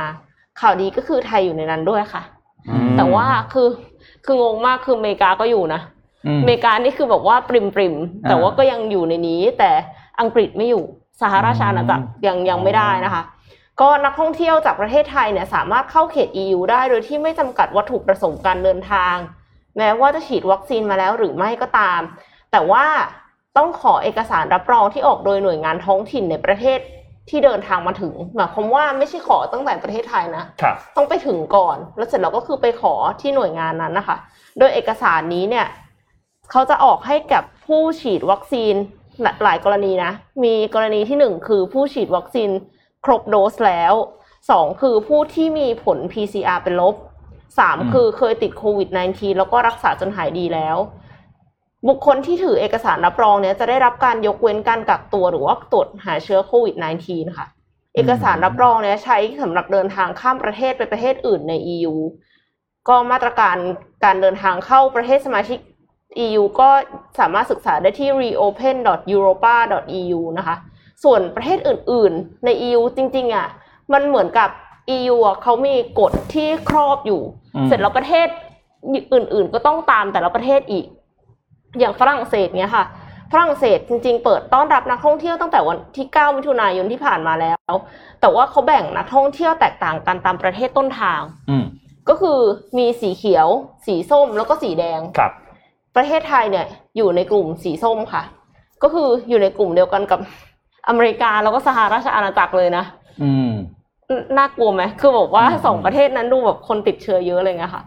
[0.60, 2.24] ข่าวดีก็คือไทยอยู่ในนั้นด้วยค่ะ
[2.70, 3.70] อืมแต่ว่าคือ
[4.26, 5.82] คืองงมากคืออเมริกาก็อยู่นะ
[6.26, 9.72] อืมอเมริกานี่คือแบบว่าปริมปริมๆแต่อ่าว่าก็ยังอยู่ในนี้ แต่
[10.20, 10.84] อังกฤษไม่อยู่
[11.22, 13.24] สหราชอาณาจักรยังยังไม่ได้นะคะ
[13.82, 19.16] ก็นักท่องเที่ยวจากประเทศไทยเนี่ยสามารถเข้าเขต EU ได้โดยที่ไม่จำกัดวัตถุประสงค์การเดินทาง
[19.78, 22.02] แม้ว่าจะฉีดวัคซีนมาแล้วหรือไม่ก็ตาม
[22.52, 22.86] แต่ว่า
[23.58, 26.80] ต้องขอเอกสารรับรองที่ออกโดยหน่วยงานท้องถิ่นในประเทศ
[27.30, 34.18] ที่เดินทางมาถึงหมายความว่าไม่ใช่ขอตั้งแต่ประเทศไทยนะครับต้องไปถึงก่อน แล้วเสร็จเราก็คือไปขอที่หน่วยงานนั้นนะคะ
[34.60, 35.68] โดยเอกสารนี้เนี่ย
[36.52, 38.76] เขาจะออกให้กับผู้ฉีดวัคซีน
[39.22, 40.12] หลหลายกรณีนะ
[40.44, 42.50] มีกรณีที่หนึ่งคือผู้ฉีดวัคซีน
[43.08, 43.94] ครบโดสแล้ว
[44.50, 46.96] สองคือผู้ที่มีผล PCR เป็นลบ
[47.60, 50.78] สามอืมคือเคยติดโควิด -19 แล้วก็รักษาจนหายดีแล้ว
[51.88, 56.76] บุคคลที่ถือเอกสารรับรองเนี่ยจะได้รับการยกเว้นการกักตัวหรือว่าตรวจหาเชื้อโควิด
[57.08, 57.48] -19 ค่ะ
[57.96, 61.96] เอกสารรับรองเนี่ยใช้สำหรับเดินทางข้ามประเทศไปประเทศอื่นใน EU
[62.90, 63.58] ก็มาตรการ
[64.04, 65.60] การเดินทางเข้าประเทศสมาชิก
[66.26, 66.70] EU ก็
[67.20, 70.56] สามารถศึกษาได้ที่ reopen.europa.eu นะคะ
[71.04, 73.48] ส่วนประเทศอื่นๆ ใน EU จริงๆอะ
[73.94, 74.50] มันเหมือนกับ
[74.96, 77.22] EU อะเขามีกฎที่ครอบอยู่
[77.56, 78.28] อืมเสร็จแล้วประเทศ
[79.14, 80.86] อื่น ๆ ก็ต้องตามแต่ละประเทศอีก
[81.80, 82.84] อย่างฝรั่งเศสเนี้ยค่ะ
[83.32, 87.74] ฝรั่งเศสจริงๆ เปิดต้อนรับนักท่องเที่ยวตั้งแต่วันที่ 9 มิถุนายนที่ผ่านมาแล้ว
[88.22, 91.66] แต่ว่าเขาแบ่งนักท่องเที่ยวแตกต่างกันตามประเทศต้นทางอืม
[92.10, 92.40] ก็คือ
[92.78, 93.48] มีสีเขียว
[93.86, 95.32] สีส้มแล้วก็สีแดงครับ
[95.96, 96.66] ประเทศไทยเนี่ย
[96.98, 98.24] อยู่ในกลุ่มสีส้มค่ะ
[98.84, 100.20] ก็คืออยู่ในกลุ่มเดียวกันกับ
[100.88, 102.86] อเมริกาแล้วก็สหราชอาณาจักรเลยนะ
[103.24, 103.52] อืม
[104.38, 107.84] น่ากลัวไหมคือบอกว่าอืมสองประเทศนั้นดูแบบคนติดเชื้อเยอะเลยไงค่ะ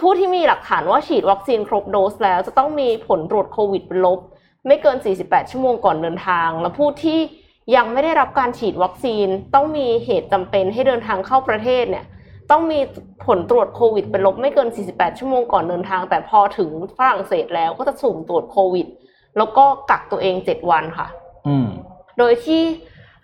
[0.00, 4.18] ผู้ที่มีหลักฐานว่าฉีดวัคซีนครบโดสแล้ว จะต้องมีผลตรวจโควิดเป็นลบ
[4.66, 7.18] ไม่เกิน 48 ชั่วโมงก่อนเดินทาง และผู้ที่
[7.76, 12.04] ยังไม่ได้รับการฉีดวัคซีนต้องมีเหตุจำเป็นให้เดินทางเข้าประเทศเนี่ย
[12.50, 12.80] ต้องมี
[13.26, 18.86] ผลตรวจโควิดเป็นลบไม่เกิน 48 ชั่วโมงก่อนเดินทาง แต่พอถึงฝรั่งเศสแล้วก็จะสุ่มตรวจโควิด
[19.38, 21.06] แล้วก็กักตัวเอง 7 วันค่ะ
[21.48, 21.68] อืม
[22.20, 22.62] โดยที่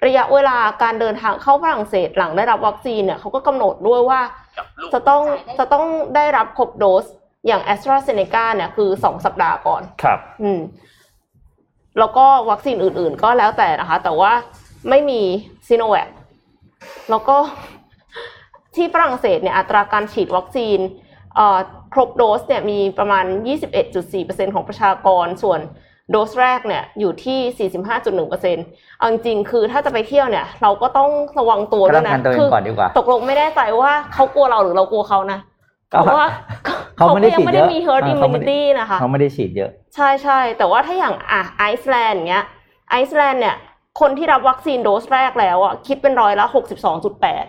[0.06, 4.20] ระยะเวลาการเดินทางเข้าฝรั่งเศสหลังได้รับวัคซีนเนี่ยเขาก็กำหนดด้วยว่า
[4.92, 5.22] จะต้อง
[5.58, 7.04] จะต้องได้รับครบโดส
[7.46, 10.60] อย่างแอสตราเซเนกาเนี่ยคือ2สัปดาห์ก่อนครับ อืม
[11.98, 14.32] แล้วก็วัคซีนอื่น ๆ ก็แล้วแต่นะคะ แต่ว่า
[14.90, 15.20] ไม่มี
[15.68, 16.08] ซีโนแวค
[17.10, 17.36] แล้วก็
[18.76, 20.78] ที่ฝรั่งเศสเนี่ยอัตราการฉีดวัคซีน
[21.34, 21.58] เอ่อ
[21.92, 23.24] ครบโดสเนี่ยมีประมาณ
[23.90, 25.60] 21.4%ของประชากรส่วน
[26.10, 35.38] โดสแรกเนี่ยอยู่ที่ 45.1%เอาจริงๆคือถ้าจะไปเที่ยวเนี่ย เราก็ต้องระวังตัวก็ด้ต้วอยงนะกันตัวเองคืก่อนดีกว่าตกลงไม่แน่ใจว่าเขากลัวเราหรือเรากลัวเขานะ
[35.90, 36.28] ก็เพราะว่า
[36.96, 42.44] เขาไม่ได้ก็ยังไม่ได้ฉีดเยอะมี herd เออเขาไม่ได้ immunity นะคะเขาไม่ได้ฉีดเยอะ ใช่ใช่แต่ว่าถ้าอย่างอะไอซ์แลนด์เงี้ย
[42.90, 43.56] ไอซ์แลนด์เนี่ย
[44.00, 47.44] คนที่รับวัคซีนโดสแรกแล้วอะคิดเป็นร้อยละหกสิบสองจุดแปด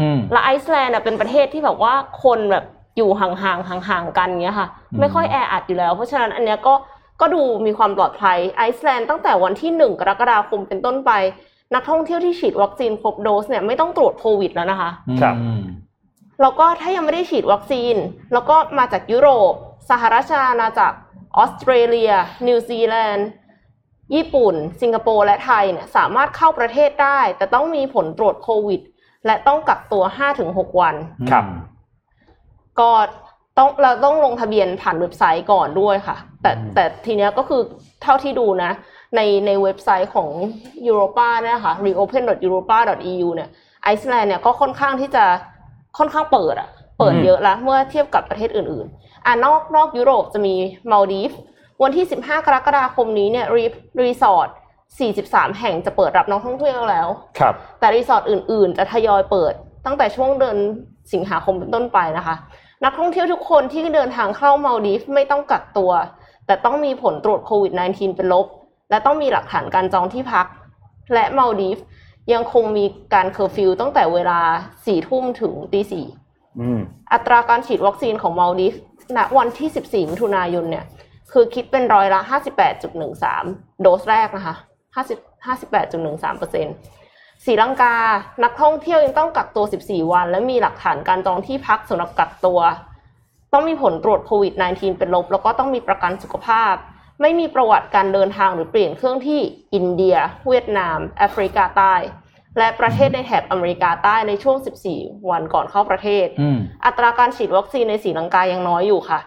[0.00, 2.64] อืมและไอซ์แลนด์อะเป็นประเทศที่แบบว่าคนแบบ
[2.96, 6.74] อยู่ห่างๆห่างๆกันเงี้ยค่ะอืมไม่ค่อยแออัดอยู่แล้ว เพราะฉะนั้นอันเนี้ยก็
[7.20, 11.10] ก็ดูมีความปลอดภัยไอซ์แลนด์ตั้งแต่วันที่หนึ่งกรกฎาคมเป็นต้นไป
[11.74, 15.62] นักท่องเที่ยวที่ฉีดวัคซีนครบโดสเนี่ยไม่ต้องตรวจโควิดแล้วนะคะครับอืม
[16.40, 17.94] แล้วก็ถ้ายังไม่ได้ฉีดวัคซีน
[18.32, 19.52] แล้วก็มาจากยุโรป
[19.90, 20.96] สหราชอาณาจักร
[21.36, 22.12] ออสเตรเลีย
[22.46, 23.28] นิวซีแลนด์
[24.14, 28.80] ญี่ปุ่น สิงคโปร์และไทยเนี่ยสามารถเข้าประเทศได้ แต่ต้องมีผลตรวจโควิด
[29.26, 30.04] และต้องกักตัว
[30.42, 30.94] 5-6 วัน
[31.30, 31.44] ครับ
[32.80, 32.90] ก็
[33.58, 37.60] ต้องเราต้องลงทะเบียนผ่านเว็บไซต์ก่อนด้วยค่ะ แต่อืมแต่ทีเนี้ยก็คือ
[38.02, 38.72] เท่าที่ดูนะ
[39.16, 40.30] ในในเว็บไซต์ของ
[40.88, 43.48] Europa เนี่ยค่ะ reopen.europa.eu เนี่ย
[43.82, 45.24] ไอซ์แลนด์เนี่ยก็ค่อนข้างที่จะ
[45.98, 50.54] ค่อนข้างเปิดอะเปิดอืมเยอะแล้วเมื่อเทียบกับประเทศอื่นๆอะนอกนอกยุโรปจะมี
[50.90, 51.32] มาลดีฟ
[51.82, 53.64] วันที่ 15 กรกฎาคมนี้เนี่ยรี
[54.02, 54.48] รีสอร์ท
[55.02, 59.52] 43 แห่งจะเปิดรับนักท่องเที่ยวแล้ว ครับ แต่รีสอร์ทอื่นๆ จะทยอยเปิด
[59.86, 60.56] ตั้งแต่ช่วงเดือน
[61.12, 62.36] สิงหาคมเป็นต้นไปนะคะ
[62.84, 65.92] นักท่องเที่ยวทุกคนที่เดินทางเข้ามาลดีฟไม่ต้องกักตัว
[66.46, 68.46] แต่ต้องมีผลตรวจโควิด -19 เป็นลบ
[68.90, 70.46] และต้องมีหลักฐานการจองที่พัก
[71.14, 71.78] และมาลดีฟ
[72.32, 74.40] ยังคงมีการเคอร์ฟิวตั้งแต่เวลา
[74.86, 76.06] สี่ทุ่มถึงตีสี่
[76.60, 76.80] อืม
[77.12, 78.74] อัตราการฉีดวัคซีนของมาลดีฟ
[79.16, 80.84] ณวันที่ 14 มิถุนายนเนี่ย
[81.32, 82.20] คือคิดเป็นร้อยละ
[83.00, 84.56] 58.13 โดสแรกนะคะ
[84.96, 86.74] 50 58.13เปอร์เซ็นต์
[87.44, 87.94] ศรีลังกา
[88.44, 92.60] นักท่องเที่ยวยังต้องกักตัว 14 วัน และมีหลักฐานการจองที่พักสำหรับกักตัว
[93.52, 96.74] ต้องมีผลตรวจโควิด -19 เป็นลบ แล้วก็ต้องมีประกันสุขภาพ
[97.20, 99.40] ไม่มีประวัติการเดินทางหรือเปลี่ยนเครื่องที่
[99.74, 100.16] อินเดีย
[100.48, 101.94] เวียดนาม แอฟริกาใต้
[102.58, 104.56] และประเทศในแถบอเมริกาใต้ในช่วง
[104.92, 109.20] 14 วันก่อนเข้าประเทศอืมอัตราการฉีดวัคซีนในศรีลังกายังน้อยอยู่ค่ะ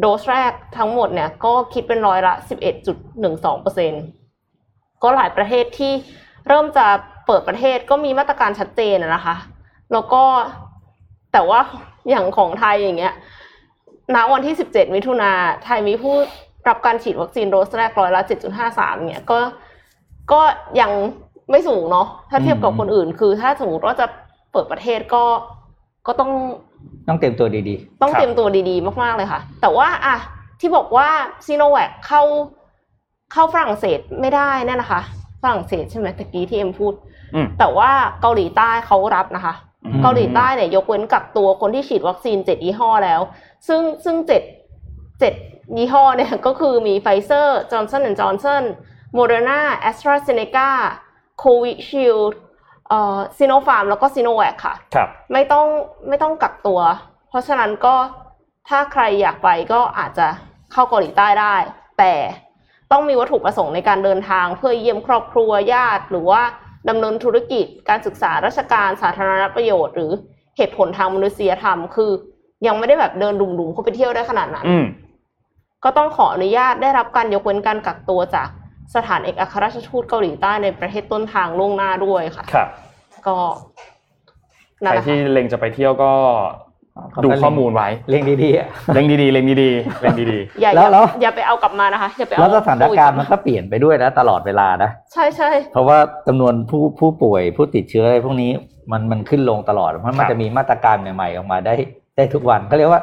[0.00, 2.34] โดสแรกทั้งหมดเนี่ยก็คิดเป็นร้อยละ
[2.98, 3.92] 11.12เปอร์เซ็น
[5.02, 5.92] ก็หลายประเทศที่
[6.48, 6.86] เริ่มจะ
[7.28, 9.36] เปิดประเทศก็มีมาตรการชัดเจนอะนะคะ
[9.92, 10.22] แล้วก็
[11.32, 11.60] แต่ว่า
[12.08, 13.14] อย่างของไทยอย่างเงี้ย
[14.14, 15.32] ณวันที่ 17 มิถุนา
[15.64, 16.14] ไทยมีผู้
[16.68, 18.22] รับการฉีดวัคซีนโดสแรกร้อยละ
[18.64, 19.38] 7.53 เนี่ยก็
[20.32, 20.40] ก็
[20.80, 20.90] ยัง
[21.50, 24.06] ไม่สูงเนาะถ้าเทียบกับอืมคนอื่น คือถ้าสมมติว่าจะ
[24.52, 25.24] เปิดประเทศก็
[26.06, 26.30] ก็ต้อง
[27.08, 30.16] ต้องเตรียมตัวดีต้องครับเตรียมตัวดีๆ มากๆเลยค่ะ แต่ว่าอะ
[30.60, 31.08] ที่บอกว่า
[31.46, 32.22] ซีโนแวคเข้า
[33.32, 35.00] เข้าฝรั่งเศสไม่ได้เนี่ยนะคะ
[35.42, 36.94] ฝรั่งเศสใช่ไหมตะกี้ที่เอ็มพูด
[37.34, 43.20] อืม แต่ว่าเกาหลีใต้เขารับนะคะ อืม เกาหลีใต้เนี่ยยกเว้นกักตัวคนที่ฉีดวัคซีนเจ็ดยี่ห้อแล้ว
[43.68, 44.42] ซึ่งซึ่งเจ็ด
[45.20, 45.34] เจ็ด
[45.76, 48.64] ยี่ห้อเนี่ยก็คือมีไฟเซอร์จอห์นสันแอนด์จอห์นสัน
[49.14, 50.70] โมเดอร์นาแอสตราเซเนกา
[51.38, 52.18] โควิชิลด์
[52.88, 55.66] เอ่อซีโนฟาร์มแล้วก็ซีโนแวคค่ะ ครับ ไม่ต้อง
[56.08, 56.80] ไม่ต้องกักตัว
[57.28, 57.94] เพราะฉะนั้นก็
[58.68, 60.26] ถ้าใครอยากไปก็อาจจะ
[60.72, 61.54] เข้าเกาหลีใต้ได้
[61.98, 62.12] แต่
[62.92, 66.42] ต้องมีวัตถุประสงค์ในการเดินทาง เพื่อเยี่ยมครอบครัวญาติ หรือว่า
[66.88, 70.10] ดำเนินธุรกิจ การศึกษาราชการสาธารณประโยชน์ หรือ
[70.56, 72.10] เหตุผลทางมนุษยธรรม คือ
[72.66, 74.84] ยังไม่ได้แบบเดินดุ่มๆเข้าไปเที่ยวได้ขนาดนั้นอืม
[75.84, 78.48] ก็ต้องขออนุญาตได้รับการยกเว้นการกักตัวจาก
[78.94, 82.68] สถานเอกอัครราชทูตเกาหลีใต้ในประเทศต้นทางล่วงหน้าด้วยค่ะครับ
[83.26, 83.36] ก็
[84.82, 86.67] ใคนั่นรแหละที่ค่ะเล็งจะไปเที่ยวก็ๆ
[87.24, 98.50] ดูข้อมูลไว้เร่งดีๆอะเล็งดีๆเล็งดีๆเล็งดีอย่าแล้วอย่าแล้วอย่าไปเอากลับมานะคะอย่าไปเอาแล้วสถานการณ์มันโควิดก็เปลี่ยนไปด้วยนะตลอดเวลานะใช่ใช่เพราะว่าจำนวนผู้ผู้ป่วยผู้ติดเชื้ออะไรพวกนี้
[98.92, 101.74] มันมันขึ้นลงตลอดเพราะมันจะมีมาตรการใหม่ๆออกมาได้
[102.16, 103.02] ได้ทุกวันก็เรียกว่า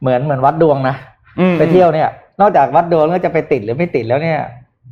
[0.00, 2.08] เหมือนเหมือนวัดดวงนะๆอืมไปเที่ยวเนี่ย
[2.40, 4.40] นอกจากวัดดวงแล้วจะไปติดหรือไม่ติดแล้วเนี่ย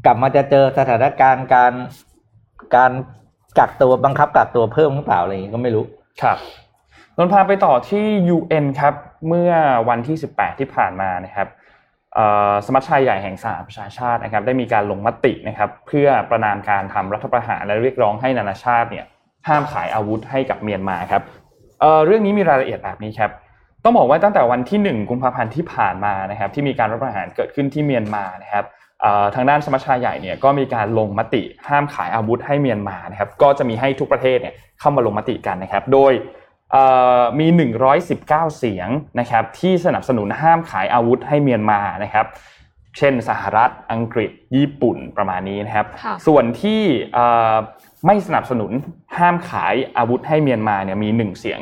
[0.06, 1.72] กลับมาจะเจอสถานการณ์การ
[2.76, 2.92] การ
[3.58, 5.84] กักตัวบังคับกักตัวเพิ่มหรือเปล่าอะไรอย่างงี้ก็ไม่รู้
[6.22, 6.38] ครับ
[7.18, 8.94] นนพาไปต่อที่ UN ครับ
[9.28, 9.52] เมื่อ
[9.88, 11.48] วันที่ 18 ที่ผ่านมานะครับ
[12.66, 19.04] สมัชชาใหญ่แห่งสหประชาชาตินะครับได้มีการลงมตินะครับเพื่อประนามการทำรัฐประหารและเรียกร้องให้นานาชาติเนี่ย
[19.48, 21.22] ห้ามขายอาวุธให้กับเมียนมาครับ
[21.80, 23.30] เเรื่องนี้มีรายละเอียดแบบนี้ครับ
[23.84, 28.64] ต้องบอกว่าตั้งแต่วันที่ 1 กุมภาพันธ์ที่ผ่านมานะครับที่มีการรัฐประหารเกิดขึ้นที่เมียนมานะครับ
[29.34, 36.12] ทางด้านสมัชชาใหญ่เนี่ยก็มีการลงมติห้ามขายอาวุธให้เมียนมานะครับก็จะมีให้ทุกประเทศเนี่ยเข้ามาลงมติกันนะครับโดย
[37.38, 37.46] มี
[38.02, 38.26] 119
[38.58, 38.88] เสียง
[39.20, 42.26] นะครับที่สนับสนุนห้ามขายอาวุธให้เมียนมานะครับ
[42.98, 46.80] เช่น สหรัฐอังกฤษ ญี่ปุ่นประมาณนี้นะครับค่ะส่วนที่
[47.14, 47.54] เอ่อ
[48.06, 48.72] ไม่สนับสนุน
[49.18, 51.60] ห้ามขายอาวุธให้เมียนมาเนี่ยมีหนึ่งเสียง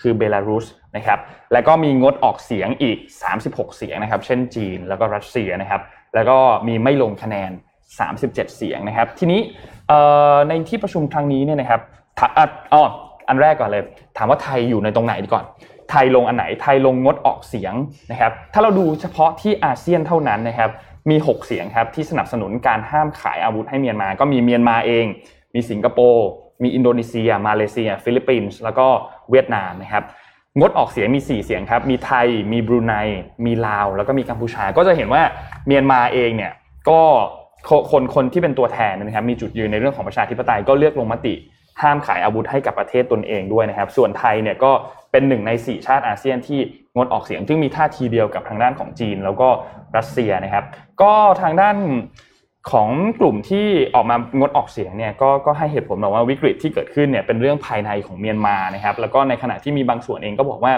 [0.00, 0.66] คือเบลารุส
[0.96, 1.18] นะครับ
[1.52, 2.98] แล้วก็มีงดออกเสียงอีก
[3.38, 5.80] 36 เสียงนะครับเช่นจีนแล้วก็รัสเซียนะครับ
[6.14, 6.36] แล้วก็
[6.68, 7.50] มีไม่ลงคะแนน
[8.02, 9.40] 37 เสียงนะครับ ทีนี้
[9.88, 9.98] เอ่
[10.34, 11.80] อในที่ประชุมครั้งนี้เนี่ยนะครับ
[12.18, 12.80] ถาอะอ๋
[13.28, 13.82] อันแรกก่อนเลย
[14.16, 15.44] ถามว่าไทยอยู่ในตรงไหนดีก่อน
[15.90, 17.74] ไทยลงอันไหนไทยลงงดออกเสียง
[18.10, 20.70] นะครับ ถ้าเราดูเฉพาะที่อาเซียนเท่านั้นนะครับ
[21.10, 25.06] มี 6 เสียงครับที่สนับสนุนการห้ามขายอาวุธให้เมียนมา ก็มีเมียนมาเอง
[25.54, 26.26] มีสิงคโปร์
[26.62, 28.86] มีอินโดนีเซีย มาเลเซีย ฟิลิปปินส์แล้วก็
[29.30, 30.04] เวียดนามนะครับ
[30.58, 32.94] งดออกเสียงมี 4 เสียงครับ มีไทย มีบรูไน
[33.46, 35.22] มีลาว แล้วก็มีกัมพูชา ก็จะเห็นว่า
[35.66, 36.52] เมียนมาเองเนี่ย
[36.88, 37.00] ก็
[37.90, 41.34] คนคนที่เป็นตัวแทนนะครับ มีจุดยืนในเรื่องของประชาธิปไตย ก็เลือกลงมติ
[41.82, 44.72] ห้ามขายอาวุธให้กับประเทศตนเองด้วยนะครับ ส่วนไทยเนี่ยก็
[45.12, 46.60] เป็นหนึ่งใน 4 ชาติอาเซียนที่
[46.96, 49.48] งดออกเสียงซึ่งมีท่าทีเดียวกับทางด้านของจีน แล้วก็
[49.96, 50.64] รัสเซียนะครับ
[51.02, 51.12] ก็
[51.42, 51.76] ทางด้าน
[52.72, 60.72] ของกลุ่มที่ออกมางดออกเสียงเนี่ยก็ก็ให้เหตุผลบอกว่าวิกฤตที่เกิดขึ้นเนี่ยเป็นเรื่องภายในของเมียนมานะครับ แล้วก็ในขณะที่มีบางส่วนเองก็บอกว่า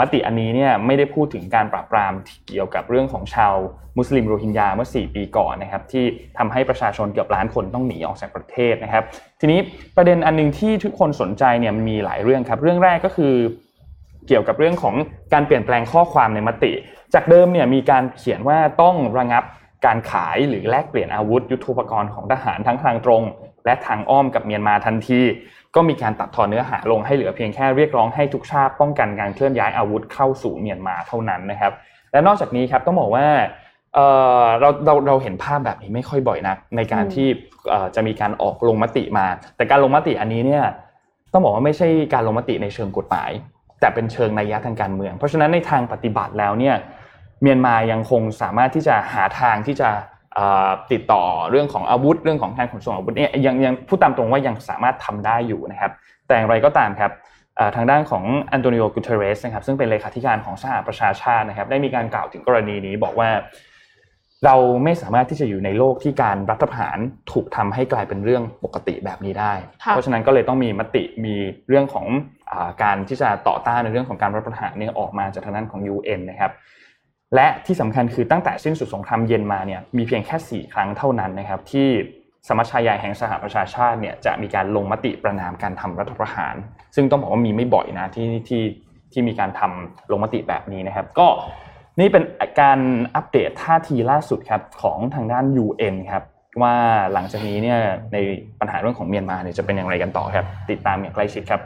[0.00, 2.12] มติอันนี้เนี่ยไม่ได้พูดถึงการปราบปราม
[2.48, 3.54] เกี่ยวกับเรื่องของชาว
[3.98, 6.04] มุสลิมโรฮิงญาเมื่อ 4 ปีก่อนนะครับที่
[6.38, 9.04] ทำให้ประชาชนเกือบล้านคนต้องหนีออกจากประเทศนะครับ
[9.40, 9.60] ทีนี้
[9.96, 13.34] ประเด็นอันหนึงที่ทุกคนสนใจเนี่ยมันมีหลายเรื่องครับ เรื่องแรกก็คือ
[14.28, 14.94] เกี่ยวกับเรื่องของ
[15.32, 16.72] การเปลี่ยนแปลงข้อความในมติ
[17.14, 19.44] จากเดิมเนี่ยมีการเขียนว่าต้องระงับ
[19.86, 23.22] การขายหรือแลกเปลี่ยนอาวุธยุทโธปกรณ์ของทหารทั้งทางตรง
[23.64, 25.20] และทางอ้อมกับเมียนมาทันที
[25.76, 31.72] ก็มีการตัดทอนเนื้อหาลงให้เหลือเพียงแค่เรียกร้องให้ทุกชาติป้องกันการเคลื่อนย้ายอาวุธเข้าสู่เมียนมาเท่านั้นนะครับ
[32.12, 33.26] และนอกจากนี้ครับต้องบอกว่า
[34.60, 37.28] เราเราเราเห็นภาพแบบนี้ไม่ค่อยบ่อยนัก ในการที่
[37.94, 40.64] จะมีการออกลงมติมา แต่การลงมติอันนี้เนี่ย
[41.32, 43.30] ต้องบอกว่าไม่ใช่การลงมติในเชิงกฎหมาย
[43.80, 46.76] แต่เป็นเชิงนัยยะทางการเมือง เพราะฉะนั้นในทางปฏิบัติแล้วเนี่ย
[47.42, 49.90] เมียนมายังคงสามารถที่จะหาทางที่จะ
[50.92, 55.92] ติดต่อเรื่องของอาวุธ เรื่องของการขนส่งอาวุธเนี่ยยังยังพูดตามตรงว่ายังสามารถทำได้อยู่นะครับ
[56.26, 57.12] แต่อย่างไรก็ตามครับ
[57.56, 63.30] เอ่อทางด้านของอันโตนิโอกูเทเรสนะครับซึ่งเป็นเลขาธิการของสหประชาชาตินะครับ ได้มีการกล่าวถึงกรณีนี้บอกว่า
[64.44, 66.98] เราไม่สามารถที่จะอยู่ในโลกที่การรัฐประหาร
[67.32, 69.52] ถูกทำให้กลายเป็นเรื่องปกติแบบนี้ได้
[69.84, 71.34] ค่ะเพราะฉะนั้นก็เลยต้องมีมติมี
[71.68, 72.06] เรื่องของ
[72.50, 76.52] อาการที่จะต่อต้านในเรื่องของการรัฐประหารเนี่ยออกมาจากทางด้านของ UN นะครับ
[77.34, 81.88] และที่สำคัญคือตั้งแต่สิ้นสุดสงครามเย็นมาเนี่ยมีเพียงแค่ 4 ครั้งเท่านั้นนะครับที่
[82.48, 86.54] สมัชชาใหญ่แห่งสหประชาชาติเนี่ยจะมีการลงมติประนามการทำรัฐประหาร
[86.94, 88.62] ซึ่งต้องบอกว่ามีไม่บ่อยนะที่ที่
[89.12, 91.26] ที่มีการทำลงมติแบบนี้นะครับ ก็
[92.00, 92.22] นี่เป็น
[92.60, 92.78] การ
[93.14, 96.22] อัปเดตท่าทีล่าสุดครับของทางด้าน UN ครับ
[96.62, 96.74] ว่า
[97.12, 97.78] หลังจากนี้เนี่ย
[98.12, 98.18] ใน
[98.60, 101.60] ปัญหาเรื่องของเมียนมาเนี่ยจะเป็นอย่างไรกันต่อครับ ติดตามอย่างใกล้ชิดครับ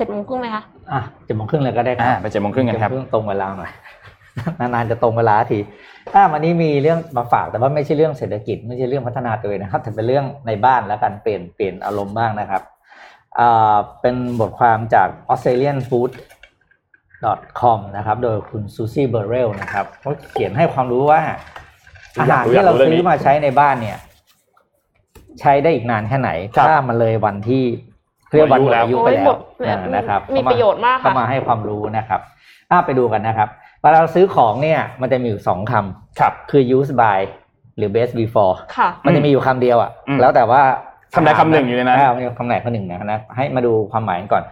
[0.00, 3.70] จ็ดโมงครึ่งไหมคะอะเจ็ดโมงครึ่งเลยก็ได้คอ่ารับไปเจ็ดโมงครึ่งกันครับเจ็ดโมงตรงเวลาหน่อย
[4.60, 5.58] นานๆจะตรงเวลาที
[6.12, 12.62] ถ้าวันนี้มีเรื่องมาฝากแต่ว่าไม่ใช่เรื่องเศรษฐกิจ ไม่ใช่เรื่องพัฒนาตัวเองนะครับ แต่เป็นเรื่องในบ้านแล้วกันเปลี่ยนเปลี่ยนอารมณ์บ้างนะครับ
[13.38, 16.10] อ่าเป็นบทความจาก Australian Food
[17.60, 21.20] com นะครับ โดยคุณซูซี่เบอร์เรลนะครับเขาเขียนให้ความรู้ว่า
[22.18, 23.98] อาอยาหากรรู้ที่เราอยากรู้เรื่องซื้นี้อมาใช้ในบ้านเนี่ย
[25.40, 27.64] ใช้ได้อีกนานแค่ไหนครับถ้ามันเลยวันที่
[28.36, 29.38] เรียกวันหมดอายุไปโอ้ยแล้หมวด
[29.68, 32.20] อ่านะครับมีประโยชน์มากเข้าค่ะมาให้ความรู้นะครับ
[32.70, 33.48] อ่าไปดูกันนะครับ
[33.82, 37.20] เวลาเราซื้อของเนี่ยมันจะมีอยู่สองคำครับคือ use by
[37.76, 40.62] หรือ best before ค่ะมันจะมีอยู่คำเดียวอะอืมแล้วแต่ว่า
[41.14, 44.42] คำใดคำหนึ่งอยู่ในนั้นามีคำไหนคำหนึ่งนะนะให้มาดูความหมายกันก่อน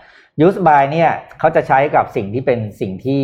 [0.46, 3.22] use by เนี่ยเขาจะใช้กับสิ่งที่เป็นสิ่งที่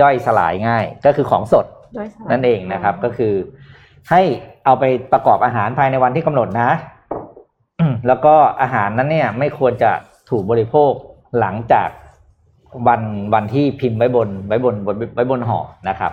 [0.00, 3.32] ย่อยสลายง่าย ก็คือของสดด้วยสารนั่นเองนะครับก็คือ
[4.10, 4.22] ให้
[4.64, 6.70] เอาไปประกอบอาหารภายในวันที่กำหนดนะ
[8.06, 9.90] แล้วก็อาหารนั้นเนี่ยไม่ควรจะ
[10.30, 10.92] ถูกบริโภค
[11.40, 11.88] หลังจาก
[12.88, 13.02] วัน
[13.34, 15.58] วันที่พิมพ์ไว้บนไว้บนบนไว้บนห่อ
[15.88, 16.12] นะครับ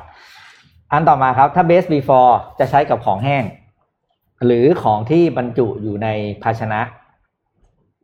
[0.91, 3.43] อันต่อมาครับถ้า best before จะใช้กับของแห้ง
[4.45, 6.07] หรือของที่บรรจุอยู่ใน
[6.43, 6.81] ภาชนะ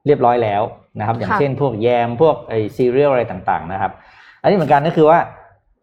[0.05, 0.61] เรียบร้อยแล้ว
[0.99, 3.91] นะครับ อย่างค่ะเช่นพวกแยมพวกไอซีเรียลอะไรต่างๆนะครับ
[4.41, 5.19] อันนี้เหมือนกันก็คือว่า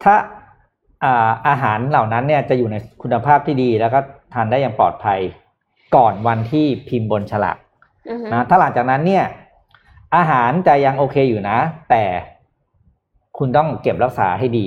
[0.03, 0.15] ถ้า
[1.03, 3.99] อ่าอาหารเหล่านั้นเนี่ยจะอยู่ในคุณภาพที่ดีแล้วก็
[4.33, 5.19] ทานได้อย่างปลอดภัย
[5.95, 7.70] ก่อนวันที่พิมพ์บนฉลากอือฮึ
[8.33, 9.25] นะถ้าหลังจากนั้นเนี่ย
[10.15, 11.57] อาหารจะยังโอเคอยู่นะ
[11.89, 12.03] แต่
[13.37, 14.65] คุณต้องเก็บรักษาให้ดี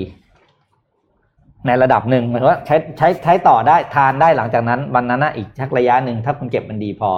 [1.67, 7.11] ในระดับหนึ่งหมายถึงว่าใช้ใช้ใช้ต่อได้ทานได้หลังจากนั้นวันนั้นนะอีกชักระยะหนึ่งถ้าคุณเก็บมันดีพอ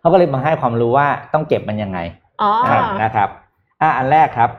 [0.00, 1.98] เขาก็เลยมาให้ความรู้ว่าต้องเก็บมันยังไง
[2.42, 2.70] อ๋ออ
[3.02, 3.28] นะครับ
[3.80, 4.50] อะอันแรกครับ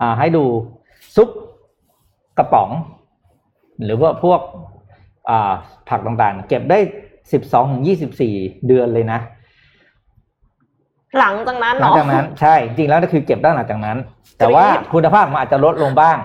[0.00, 0.44] อ่าให้ดู
[1.16, 1.28] ซุป
[2.38, 2.70] กระป๋อง
[3.84, 4.40] หรือว่าพวก
[5.30, 5.52] อ่า
[5.88, 6.78] ผักต่างๆ เก็บได้
[7.32, 8.34] สิบสองถึงยี่สิบสี่
[8.66, 9.20] เดือนเลยนะ
[11.18, 13.96] หลังจากนั้นหเหรลังอจากนั้นใช่จริงๆแล้วก็คือเก็บได้หลังจากนั้น
[14.38, 16.16] แต่ว่าคุณภาพมันอาจจะลดลงบ้าง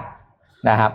[0.69, 0.91] นะครับ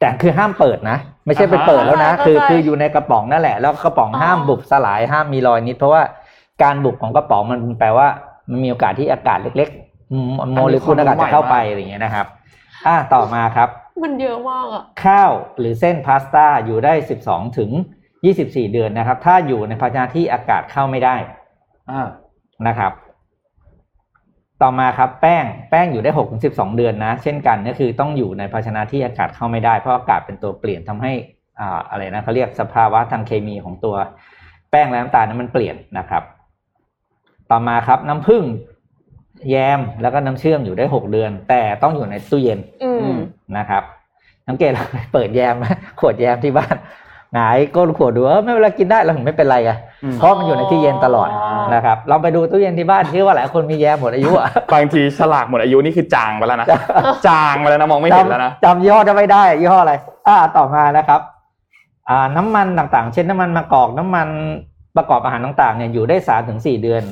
[0.00, 6.02] แต่คือห้ามเปิดนะ ไม่ใช่ไปเปิดแล้วนะ คือคืออยู่ในกระป๋องนั่นแหละ แล้วกระป๋องห้ามบุบสลายห้ามมีรอยนิด เพราะว่า
[6.62, 8.08] การบุบของกระป๋องมันแปลว่า
[8.50, 12.26] มันมีโอกาสที่อากาศเล็กๆอืมโมเลกุลอากาศจะเข้าไปอะไรอย่างเงี้ยนะครับ
[12.86, 13.68] อ่าต่อมาครับ
[14.02, 16.92] มันเยอะมากอะข้าวหรือเส้นพาสต้าอยู่ได้
[17.24, 17.70] 12ถึง
[18.22, 21.16] 24เดือนนะครับ ถ้าอยู่ในภาชนะที่อากาศเข้าไม่ได้
[21.90, 22.06] อ่า
[22.68, 22.92] นะครับ
[24.62, 31.12] ต่อมาครับแป้งแป้งอยู่ได้6ถึง12เดือนนะ เช่นกันก็คือต้องอยู่ในภาชนะที่อากาศเข้าไม่ได้เพราะอากาศเป็นตัวเปลี่ยนทำให้
[31.60, 33.96] อ่าอะไรนะเขาเรียกสภาวะทางเคมีของตัว
[34.70, 36.22] แป้งและน้ำตาลนั้นมันเปลี่ยนนะครับ
[37.50, 38.44] ต่อมาครับน้ำผึ้ง
[39.50, 43.18] แยมแล้วก็น้ำเชื่อมอยู่ได้6เดือน แต่ต้องอยู่ในตู้เย็นอืม
[43.58, 43.82] นะครับ
[44.48, 45.54] สังเกตเราเปิดแยม
[46.00, 46.76] ขวดแยมที่บ้าน
[47.34, 49.70] หงายก้นขวดดูเออไม่เป็นไรกินได้เราถึงไม่เป็นไรไง
[50.04, 56.66] อืมเพราะมันอยู่ในที่เย็นตลอดอ๋อนะครับลองไปดูตู้เย็นที่บ้านที่ว่าหลายคนมีแยมหมดอายุอะบางทีฉลากหมดอายุนี่คือจางไปแล้วนะ
[57.26, 59.94] จางไปแล้วนะมองไม่เห็นแล้วนะจำจำยี่ห้อจะไม่ได้ยี่ห้ออะไร
[60.28, 61.20] อ่าต่อมานะครับ
[62.08, 64.28] อ่าน้ำมันต่างๆ เช่นน้ำมันมะกอกน้ำมัน
[64.96, 67.02] ประกอบอาหารต่างๆเนี่ยอยู่ได้สามถึงสี่เดือน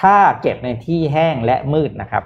[0.00, 2.22] ถ้าเก็บในที่แห้งและมืดนะครับ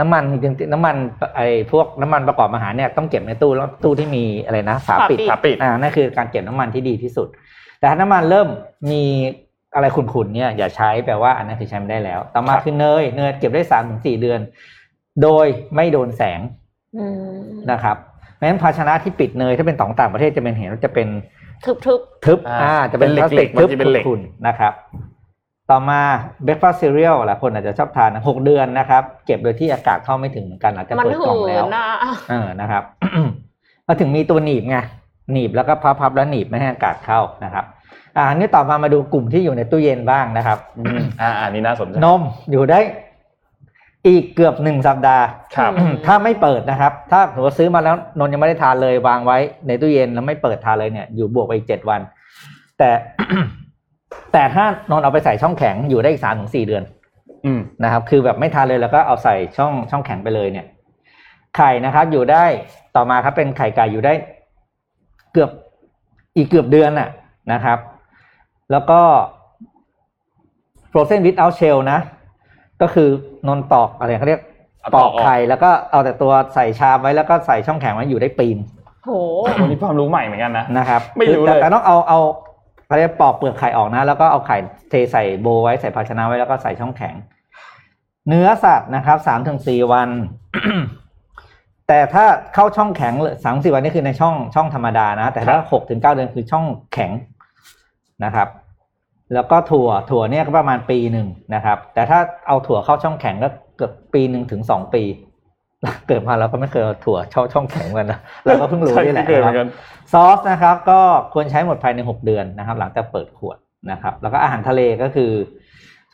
[0.00, 0.96] น้ำมันจริงๆน้ำมัน
[1.36, 7.28] ไอ้พวกน้ำมันประกอบอาหารเนี่ยต้องเก็บในตู้แล้วตู้ที่มีอะไรนะฝาปิดฝาปิดฝาปิดอ่านั่นคือการเก็บน้ำมันที่ดีที่สุด
[7.78, 8.48] แต่ถ้าน้ำมันเริ่ม
[8.90, 9.04] มี
[9.74, 14.40] อะไรขุ่นๆเนี่ยอย่าใช้แปลว่าอันนั้นคือใช้ไม่ได้แล้ว ต่อมาครับคือเนยเนยเก็บได้สามถึงสี่เดือน
[15.22, 16.40] โดยไม่โดนแสง
[16.96, 17.34] อืม
[17.70, 17.96] นะครับ
[18.34, 21.08] เพราะฉะนั้นภาชนะที่ปิดเนยถ้าเป็นของต่างประเทศจะเป็นเห็นว่าจะเป็น
[21.64, 24.72] ทึบทึบทึบอ่าอ่าจะเป็นเป็นพลาสติกเหล็กๆทึบบางทีเป็นเหล็กขุ่นๆนะครับ
[25.70, 26.00] ต่อมา
[26.44, 31.84] เบร a ฟา s t ซีเรียลหลายคนอาจจะชอบทานนะหกเดือนนะครับ เก็บโดยที่อากาศเข้าไม่ถึงเหมือนกันอาจจะมันเปิดกล่หืองแล้วนนะ
[32.30, 32.82] เออนะครับ
[33.86, 34.76] มาถึงมีตัวหนีบไง
[35.32, 37.64] หนีบแล้วก็พับๆแล้วหนีบไม่ให้อากาศเข้านะครับ
[38.16, 42.80] อ่าอันนี้ต่อมามาดูกลุ่มที่อยู่ในตู้เย็นบ้างนะครับอืมอ่าอันนี้น่าสนใจนมอยู่ได้
[44.06, 45.24] อีกเกือบหนึ่งสัปดาห์
[45.56, 52.00] ครับอืมถ้าไม่เปิดนะครับ ถ้าถือว่าซื้อมาแล้วนนท์ยังไม่ได้ทานเลยวางไว้ในตู้เย็นแล้วไม่เปิดทานเลยเนี่ย อยู่บวกไปอีกเจ็ดวัน
[52.78, 52.90] แต่
[54.32, 56.82] แต่ถ้านนท์เอาไปใส่ช่องแข็งอยู่ได้อีกสามถึงสี่เดือน
[57.46, 60.66] อืมนะครับ คือแบบไม่ทานเลยแล้วก็เอาใส่ช่องช่องแข็งไปเลยเนี่ย
[61.56, 62.44] ไข่นะครับ อยู่ได้
[62.96, 64.12] ต่อมาครับเป็นไข่ไก่อยู่ได้
[65.32, 65.50] เกือบ
[66.36, 67.10] อีกเกือบเดือนน่ะ
[67.52, 67.78] นะครับ
[68.70, 69.00] แล้วก็
[70.92, 71.98] frozen without shell นะ
[72.82, 73.08] ก็คือ
[73.48, 74.42] นนตอกอะไรเขาเรียก
[74.80, 78.58] เอาปตออกกออกไข่แล้วก็เอาแต่ตัวใส่ชามไว้แล้วก็ใส่ช่องแข็งไว้อยู่ได้ปีน
[79.04, 79.10] โห
[79.60, 82.20] วันนี้ความรู้ใหม่เหมือนกันนะนะครับ ไม่รู้แต่เลยแต่ต้องเอาเอา
[82.90, 84.58] เขาเรียกปอกเปลือกไข่ออกนะ แล้วก็เอาไข่
[84.90, 87.14] เทใส่โบว์ไว้ใส่ภาชนะไว้แล้วก็ใส่ช่องแข็ง
[88.28, 90.08] เนื้อสัตว์นะครับสามถึงสี่วัน
[91.88, 92.24] แต่ถ้า
[92.54, 93.12] เข้าช่องแข็ง
[93.44, 97.12] สามสี่วันนี่คือในช่องช่องธรรมดานะ แต่ถ้าหกถึงเก้าเดือนคือช่องแข็ง
[98.24, 98.48] นะครับ
[99.34, 105.02] แล้วก็ถั่วถั่วเนี่ยก็ประมาณปีหนึ่งนะครับ แต่ถ้าเอาถั่วเข้าช่องแข็งก็เกือบปีหนึ่งถึงสองปี
[106.08, 109.68] เกิดมาเราก็ไม่เคยเอาถั่วเข้าช่องแข็งกันนะเราก็เพิ่งรู้นี่แหละใช่เกิดเหมืนะอนคกัรับน
[110.12, 111.00] ซอสนะครับ ก็
[111.32, 113.58] ควรใช้หมดภายในหกเดือนนะครับ หลังจากเปิดขวด
[113.90, 115.30] นะครับ แล้วก็อาหารทะเลก็คือ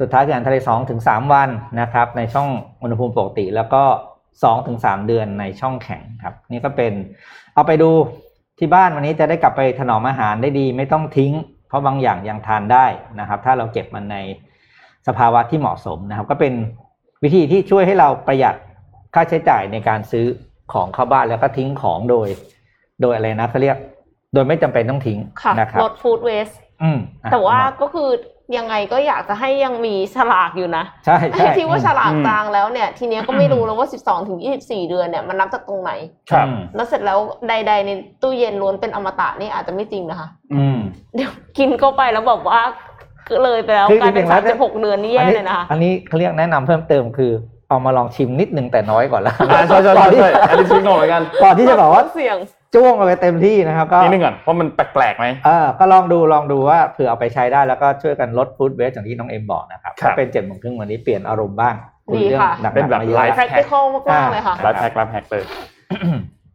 [0.01, 1.49] สุดท้ายคืออาหารทะเลสองถึงสามวัน
[1.81, 2.49] นะครับ ในช่อง
[2.83, 3.83] อุณหภูมิปกติ แล้วก็
[4.43, 6.93] สองถึงสามเดือนในช่องแข็งครับ นี่ก็เป็น
[7.55, 7.91] เอาไปดู
[8.59, 11.33] ที่บ้านวันนี้จะได้กลับไปถนอมอาหารได้ดี ไม่ต้องทิ้ง
[11.69, 12.87] เพราะบางอย่างยังทานได้
[13.21, 14.17] นะครับ ถ้าเราเก็บมันใน
[15.09, 16.53] สภาวะที่เหมาะสมนะครับ ก็เป็น
[17.23, 18.55] วิธีที่ช่วยให้เราประหยัด
[19.17, 20.27] ค่าใช้จ่ายในการซื้อ
[20.73, 22.29] ของเข้าบ้านแล้วก็ทิ้งของโดย
[23.03, 23.77] โดยอะไรนะเขาเรียก
[24.35, 26.49] โดยไม่จำเป็นต้องทิ้งค่ะนะครับลดฟู้ดเวส
[26.83, 28.11] อืมอะแต่ว่าก็คือ
[28.57, 35.93] ยังไงก็อยากจะให้ยังมีฉลากอยู่นะใช่ใช่ที่ว่าฉลากอืมจางแล้วเนี่ย ทีเนี้ยก็ไม่รู้แล้วว่า 12ถึง24 เดือนเนี่ยมันนับจากตรงไหน
[36.31, 37.91] ครับอืมแล้วเสร็จแล้วใด ๆ ใน
[38.23, 40.79] ตู้เย็นล้วนเป็นอมตะนี่อาจจะไม่จริงนะคะ อืม
[41.15, 42.61] เดี๋ยวกินเข้าไปแล้วบอกว่า
[43.45, 47.33] เลยไปแล้วคือกลายเป็นจริงๆแล้วสามสิบหกเดือนนี่แย่อันนี้เลยนะคะอันนี้เขาเรียกแนะนำเพิ่มเติมคือ
[47.69, 52.37] เอามาลองชิมนิดนึงแต่น้อยก่อนละอ่าใช่ใช่ก่ใช่อนที่ใช่อันนี้ชิงงงเหมือนกันก่อนที่จะบอกว่าเสี่ยง
[52.75, 61.75] จ้วงเอาไปเต็มที่นะครับก็นิดนึงก่อนว่ามันแปลกๆไหมเออก็ลองดูลองดูว่าเผื่อเอาไปใช้ได้แล้วก็ช่วยกันลด food waste อย่างที่น้องเอ็มบอกนะครับครับถ้าเป็นเจ็ดโมงครึ่งวันนี้เปลี่ยนอารมณ์บ้าง
[62.09, 65.43] คุยดีเรื่องค่ะหนักเป็นๆแบบมาเยอะไลฟ์แล้ว practical มากๆเลยค่ะ life hack life hack เลย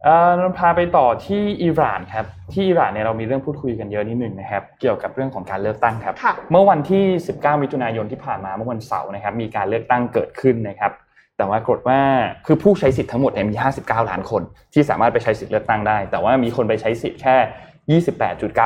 [0.04, 10.92] เอ่อเราพาไปต่อที่อิหร่านครับที่อิหร่านเนี่ยเรามีเรื่องพูดคุยกันเยอะนิดหนึ่งนะครับเกี่ยวกับเรื่องของการเลือกตั้งครับค่ะเมื่อวันที่ 19 มิถุนายนที่ผ่านมาเมื่อวันเสาร์นะครับมีการเลือกตั้งเกิดขึ้นนะครับ
[11.36, 12.00] แต่ว่ากฏว่า
[12.46, 14.42] คือผู้ใช้สิทธิ์ทั้งหมดเนี่ยมี 59 ล้านคน
[14.74, 18.00] ที่สามารถไปใช้สิทธิ์เลือกตั้งได้ แต่ว่ามีคนไปใช้สิทธิ์แค่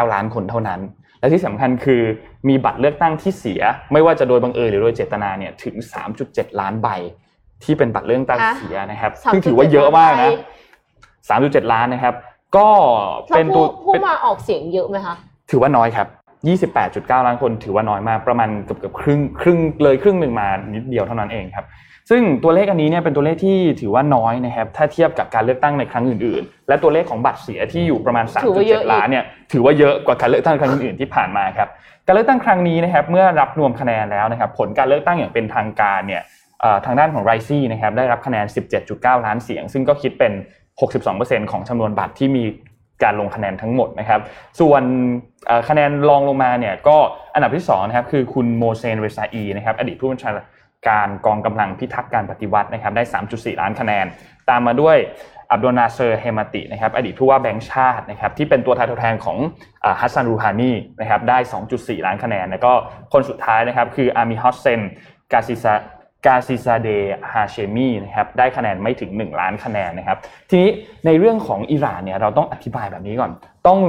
[0.02, 0.80] 28.9 ล้านคนเท่านั้น
[1.20, 2.02] และที่สำคัญคือ
[2.48, 5.74] มีบัตรเลือกตั้งที่เสีย ไม่ว่าจะโดยบังเอิญหรือโดยเจตนาเนี่ยถึง
[6.18, 6.88] 3.7 ล้านใบ
[7.64, 10.32] ที่เป็นบัตรเลือกตั้งอะเสียนะครับซึ่งถือว่าเยอะมากนะ
[11.00, 12.14] 3.7 ล้านนะครับ
[12.56, 12.68] ก็
[13.28, 15.14] แล้วเป็นตัผู้วผู้เป็นมาออกเสียงเยอะไหมคะ
[15.50, 16.06] ถือว่าน้อยครับ
[16.76, 21.64] 28.9 ล้านคนถือว่าน้อยมากประมาณเกือบเกือบครึ่งครึ่งเลยครึ่งหนึ่งมานิดเดียวเท่านั้นเองครับ
[22.10, 31.68] ซึ่งตัวเลขอันนี้เนี่ยเป็นตัวเลขที่ถือว่าน้อยนะครับถ้าเทียบกับการเลือกตั้งในครั้งอื่นๆ และตัวเลขของบัตรเสียที่อยู่ประมาณถือว่าเยอะอีก3.7 ล้านเนี่ยถือว่าเยอะกว่าการเลือกตั้งครั้งอื่นๆที่ผ่านมาครับ
[32.06, 36.22] การเลือกตั้งครั้งนี้นะครับเมื่อรับรวมคะแนนแล้วนะครับผลการเลือกตั้งอย่างเป็นทางการเนี่ย
[36.60, 38.46] เอ่อทางด้านของไรซี่นะครับได้รับคะแนน
[38.86, 40.32] 17.9 ล้านเสียง ซึ่งก็คิดเป็น
[40.92, 42.44] 62%ของจำนวนบัตรที่มี
[43.02, 44.20] การลงคะแนนทั้งหมดนะครับ
[44.60, 44.82] ส่วน
[45.46, 46.96] เอ่อคะแนนรองลงมาเนี่ยก็
[47.34, 50.44] อันดับที่สองนะครับคือคุณโมเซนเรซาอีนะครับอดีตผู้บัญชาการ
[51.26, 54.06] กองกำลังพิทักษ์การปฏิวัตินะครับได้ 3.4 ล้านคะแนน
[54.48, 54.96] ตามมาด้วย
[55.50, 59.38] อับดุลนาเซอร์เฮมาตินะครับอดีตผู้ว่าแบงก์ชาตินะครับที่เป็นตัวแทนตัวแทนของ
[60.00, 61.38] ฮัสซันรูฮานีนะครับได้
[61.72, 62.72] 2.4 ล้านคะแนน แล้วก็
[63.12, 64.80] คนสุดท้ายนะครับคืออามีฮอสเซน
[65.32, 65.74] กาซิซา
[66.26, 66.88] กาซิซาเด
[67.32, 70.18] ฮาเชมีนะครับได้คะแนนไม่ถึง 1 ล้านคะแนนนะครับ
[70.50, 70.70] ทีนี้
[71.06, 73.30] ในเรื่องของอิหร่านเนี่ยเราต้องอธิบายแบบนี้ก่อน
[73.66, 73.80] ต้อง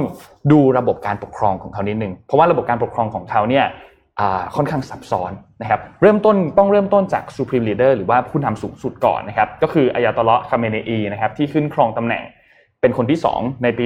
[0.52, 3.64] ดูระบบการปกครองของเขานิดนึงเพราะว่าระบบการปกครองของเขาเนี่ย
[4.56, 12.22] ค่อนข้างซับซ้อนนะครับเริ่มต้นต้องเริ่มต้นจาก supreme leader หรือว่าผู้นำสูงสุดก่อนนะครับก็คืออายาตอลเลาะห์คาเมเนอีนะครับที่ขึ้นครองตำแหน่ง
[12.80, 13.84] เป็นคนที่ 2 ในปี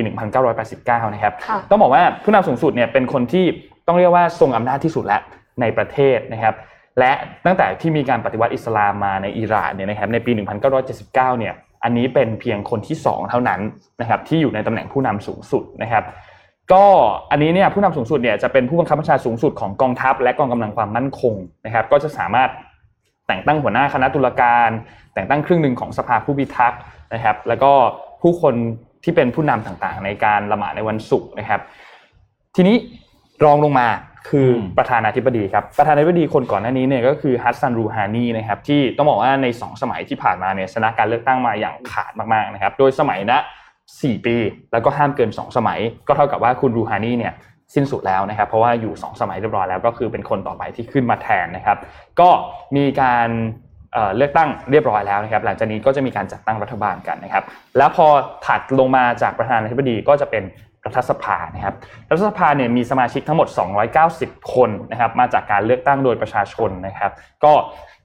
[0.57, 3.45] 1989 นะครับค่ะต้องบอกว่าผู้นำสูงสุดเนี่ยเป็นคนที่
[3.87, 5.23] ต้องเรียกว่าทรงอำนาจที่สุดแล้ว
[5.61, 6.55] ในประเทศนะครับ
[6.99, 7.13] และ
[7.47, 10.33] ตั้งแต่ที่มีการปฏิวัติอิสลามมาในอิหร่านเนี่ยนะครับในปี
[10.77, 11.55] 1979 เนี่ย
[11.85, 13.61] อันนี้เป็นเพียงคนที่ 2 เท่านั้น
[14.01, 16.05] นะครับที่อยู่ในตำแหน่งผู้นำสูงสุดนะครับ
[16.73, 16.85] ก็
[17.31, 21.35] อันนี้เนี่ยผู้นำสูงสุดเนี่ยจะเป็นผู้บังคับบัญชาสูงสุดของกองทัพ และกองกำลังความมั่นคง
[21.67, 22.51] นะครับ ก็จะสามารถ
[23.27, 24.71] แต่งตั้งหัวหน้าคณะตุลาการ
[25.15, 26.81] แต่งตั้งครึ่งหนึ่งของสภาผู้พิทักษ์
[27.15, 27.73] นะครับ แล้วก็
[28.23, 28.55] ผู้คน
[29.05, 31.61] ที่เป็นผู้นำต่างๆ ในการละหมาดในวันศุกร์นะครับ
[32.57, 32.77] ทีนี้
[33.45, 33.89] รองลงมา
[34.29, 34.49] คือ
[34.79, 43.41] ประธานาธิบดีครับประธานาธิบดีคนก่อนหน้านี้เนี่ยก็คือฮัสซันรูฮานีนะครับที่ต้องบอกว่าใน 2 สมัยที่ผ่านมาเนี่ยชนะการเลือกตั้งมาอย่างขาดมากๆนะครับ โดยสมัยนะ
[43.91, 44.37] 4 ปี
[44.73, 47.35] แล้วก็ห้ามเกิน 2 สมัย ก็เท่ากับว่าคุณรูฮานีเนี่ย
[47.75, 51.79] สิ้นสุดแล้วนะครับ เพราะว่าอยู่ 2 สมัยเรียบร้อยแล้ว ก็คือเป็นคนต่อไปที่ขึ้นมาแทนนะครับ
[52.21, 52.29] ก็
[52.77, 53.29] มีการ
[54.17, 57.45] เลือกตั้งเรียบร้อยแล้วนะครับ หลังจากนี้ก็จะมีการจัดตั้งรัฐบาลกันนะครับ
[57.79, 58.07] แล้วพอ
[58.47, 60.45] ถัดลงมาจากประธานาธิบดีก็จะเป็น
[60.87, 61.75] รัฐสภานะครับ
[62.11, 63.49] รัฐสภาเนี่ยมีสมาชิกทั้งหมด
[64.01, 67.13] 290 คนนะครับ มาจากการเลือกตั้งโดยประชาชนนะครับ
[67.45, 67.53] ก็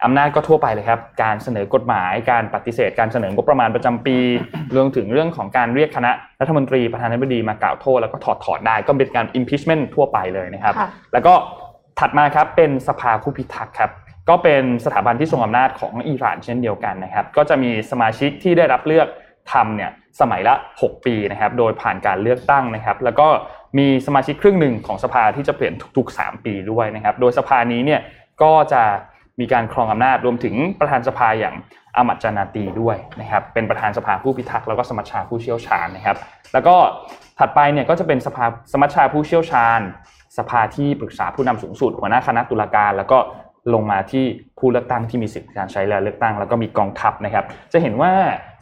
[0.04, 4.18] อำนาจก็ทั่วไปเลยครับ การเสนอกฎหมาย การปฏิเสธ การเสนองบประมาณประจำปี
[4.76, 11.34] รวมถึงเรื่องของการเรียกคณะรัฐมนตรีประธานาธิบดีมากล่าวโทษแล้วก็ถอดถอนได้ก็เป็นการ impeachment ทั่วไปเลยนะครับค่ะแล้วก็
[12.00, 13.92] ถัดมาครับเป็นสภาผู้พิทักษ์ครับ
[14.30, 19.08] ก็เป็นสถาบันที่ทรงอำนาจของอิหร่านเช่นเดียวกันนะครับ ก็จะมีสมาชิกที่ได้รับเลือก
[19.54, 19.92] ทำเนี่ย
[20.22, 23.28] สมัยละ 6 ปีนะครับ โดยผ่านการเลือกตั้งนะครับ แล้วก็
[23.78, 28.02] มีสมาชิกครึ่งหนึ่งของสภาที่จะเปลี่ยนทุกๆ 3 ปีด้วยนะครับ โดยสภานี้เนี่ย
[28.44, 28.84] ก็จะ
[29.40, 31.56] มีการครองอำนาจรวมถึงประธานสภาอย่าง
[31.96, 36.18] อามัดจานาตีด้วยนะครับเป็นประธานสภาผู้พิทักษ์แล้วก็สมัชชาผู้เชี่ยวชาญนะครับ
[36.54, 36.76] แล้วก็
[37.40, 39.80] ถัดไปเนี่ยก็จะเป็นสภาสมัชชาผู้เชี่ยวชาญ
[40.38, 43.18] สภาที่ปรึกษาผู้นำสูงสุด หัวหน้าคณะตุลาการ แล้วก็
[43.74, 44.26] ลงมาที่
[44.60, 48.12] ผู้เลือกตั้งที่มีสิทธิการใช้แล้วเลือกตั้งแล้วก็มีกองทัพนะครับ จะเห็นว่า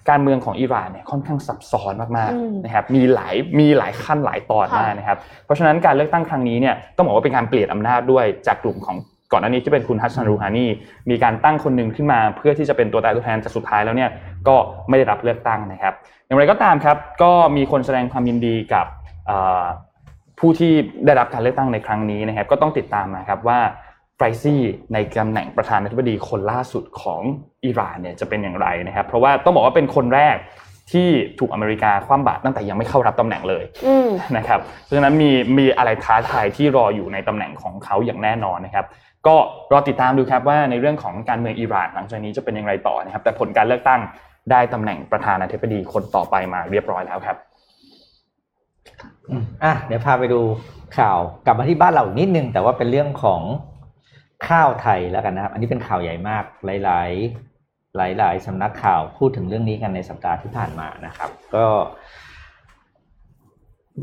[0.10, 8.98] การเมืองของอิหร่านเนี่ยค่อนข้างซับซ้อนมากอืมๆนะครับมีหลายมีหลายขั้นหลายตอนค่ะมากนะครับ เพราะฉะนั้นการเลือกตั้งครั้งนี้เนี่ยต้องบอกว่าเป็นการเปลี่ยนอำนาจด้วยจากกลุ่มของ
[9.36, 10.66] ก่อนหน้านี้ที่เป็นคุณฮัสซันรูฮานี
[11.10, 14.10] มีการตั้งคนหนึ่งขึ้นมา เพื่อที่จะเป็นตัวตายตัวแทนแต่สุดท้ายแล้วเนี่ย
[14.48, 14.56] ก็
[14.90, 15.94] ไม่ได้รับเลือกตั้งนะครับ
[16.26, 18.86] อย่างไรก็ตามครับก็มีคนแสดงความยินดีกับ
[19.28, 19.64] เอ่อ
[20.40, 20.74] ผู้ที่
[21.06, 23.60] ได้รับการเลือกตั้งในครั้งนี้นะครับ ก็ต้องติดตามนะครับว่า
[24.18, 24.62] ไฟซี่
[24.94, 27.22] ในตำแหน่งประธานาธิบดีคนล่าสุดของ
[27.66, 30.38] อิหร่านเนี่ยจะเป็นอย่างไรนะครับ เพราะว่าต้องบอกว่าเป็นคนแรก
[30.94, 31.10] ที่
[31.40, 38.86] ถูกอเมริกาคว่ำบาตรตั้งแต่ยังไม่เข้ารับตำแหน่งเลยอืมนะครับเพราะฉะนั้นมีมีอะไรท้าทายที่รออยู่ในตำแหน่งของเขาอย่างแน่นอนนะครับ
[39.28, 39.36] ก็
[39.72, 44.02] รอติดตามดูครับว่าในเรื่องของการเมืองอิหร่านหลังจากนี้จะเป็นอย่างไรต่อนะครับ แต่ผลการเลือกตั้ง
[44.52, 47.38] ได้ตำแหน่งประธานาธิบดีคนต่อไปมาเรียบร้อยแล้วครับ
[49.64, 50.42] อะเดี๋ยวพาไปดู
[50.98, 53.42] ข่าวกลับมาที่บ้านเราอีกนิดนึง แต่ว่าเป็นเรื่องของ
[54.48, 61.66] ข้าวไทยแล้วกันนะครับ อันนี้เป็นข่าวใหญ่มากหลาย ๆ หลาย ๆสำนักข่าวพูดถึงเรื่องนี้กันในสัปดาห์ที่ผ่านมานะครับ ก็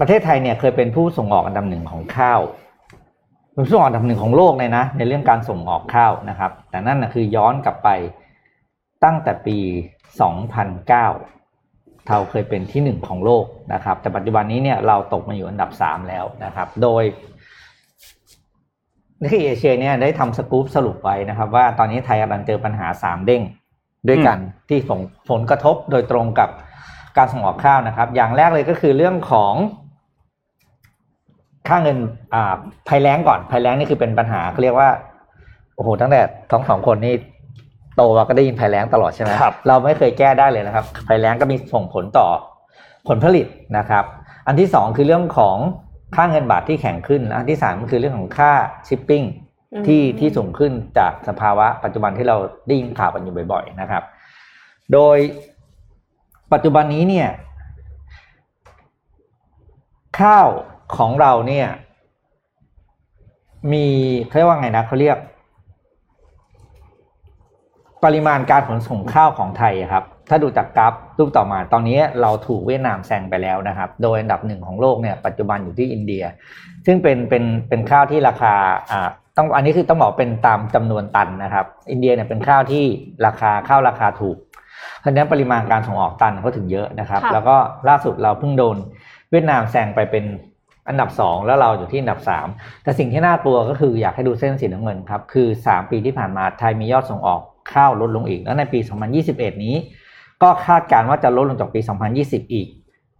[0.00, 2.40] ประเทศไทยเนี่ยเคยเป็นผู้ส่งออกอันดับหนึ่งของข้าว
[3.54, 7.88] เป็นผู้ส่งออกอันดับหนึ่งของโลกเลยนะ ในเรื่องการส่งออกข้าวนะครับ แต่นั่นนะคือย้อนกลับไป
[9.04, 9.58] ตั้งแต่ปี
[10.42, 10.88] 2009
[12.08, 17.02] เราเคยเป็นที่หนึ่งของโลกนะครับ แต่ปัจจุบันนี้เนี่ยเราตกมาอยู่อันดับสามแล้วนะครับ โดย
[19.22, 23.42] นิกเกอิเอเชียเนี่ยได้ทำสกู๊ปสรุปไว้นะครับ ว่าตอนนี้ไทยกำลังเจอปัญหาสามเด้ง
[24.08, 24.38] ด้วยกัน
[24.68, 25.00] ที่ส่ง
[25.30, 26.50] ผลกระทบโดยตรงกับ
[27.16, 29.54] การส่งออกข้าวนะครับ อย่างแรกเลยก็คือเรื่องของ
[31.68, 31.98] ค่าเงิน
[32.34, 32.54] อ่า
[32.88, 34.90] ภัยแล้งก่อนภัยแล้งนี่คือเป็นปัญหาเขาเรียกว่า
[35.74, 37.14] โอ้โหตั้งแต่ทั้งสองคนนี่
[37.96, 42.26] โตมาก็ได้ยินภัยแล้งตลอดใช่ไหมครับเราไม่เคยแก้ได้เลยนะครับภัยแล้งก็มีส่งผลต่อ
[43.08, 43.46] ผลผลิต
[43.78, 44.04] นะครับ
[44.46, 45.56] อันที่สองคือเรื่องของ
[46.16, 48.52] ค่าเงินบาทที่แข็งขึ้นและอันที่สามก็คือเรื่องของค่า
[48.88, 49.22] ชิปปิ้ง
[49.72, 52.36] อืมที่ที่สูงขึ้นจากสภาวะปัจจุบันที่เรา
[52.66, 54.02] ได้ยินข่าวกันอยู่บ่อย ๆนะครับ
[54.92, 55.18] โดย
[56.52, 57.28] ปัจจุบันนี้เนี่ย
[60.20, 60.48] ข้าว
[60.96, 61.68] ของเราเนี่ย
[63.72, 63.86] มี
[64.26, 65.18] เขาเรียกว่าไงนะเขาเรียก
[68.04, 76.24] ปริมาณการขนส่งข้าวของไทยอะครับ ถ้าดูจากกราฟรูปต่อมา ตอนนี้เราถูกเวียดนามแซงไปแล้วนะครับ โดยอันดับหนึ่งของโลกเนี่ย ปัจจุบันอยู่ที่อินเดีย
[76.86, 78.54] ซึ่งเป็นเป็นเป็นข้าวที่ราคา
[78.90, 82.84] อ่าต้องอันนี้คือต้องบอกเป็นตามจำนวนตันนะครับ อินเดียเนี่ยเป็นข้าวที่
[83.26, 84.36] ราคาข้าวราคาถูก
[85.00, 87.56] เพราะฉะนั้นปริมาณการส่งออกตันก็ถึงเยอะนะครับค่ะแล้วก็
[87.88, 88.76] ล่าสุดเราเพิ่งโดน
[89.30, 90.24] เวียดนามแซงไปเป็น
[90.88, 92.46] อันดับสองแล้วเราอยู่ที่อันดับสาม
[92.82, 97.40] แต่สิ่งที่น่ากลัวก็คืออยากให้ดูเส้นสีน้ำเงินครับ คือสามปีที่ผ่านมาไทยมียอดส่งออก
[97.72, 98.78] ข้าวลดลงอีก แล้วในปี
[99.20, 99.74] 2021 นี้
[100.42, 101.80] ก็คาดการณ์ว่าจะลดลงจากปี
[102.16, 102.68] 2020 อีก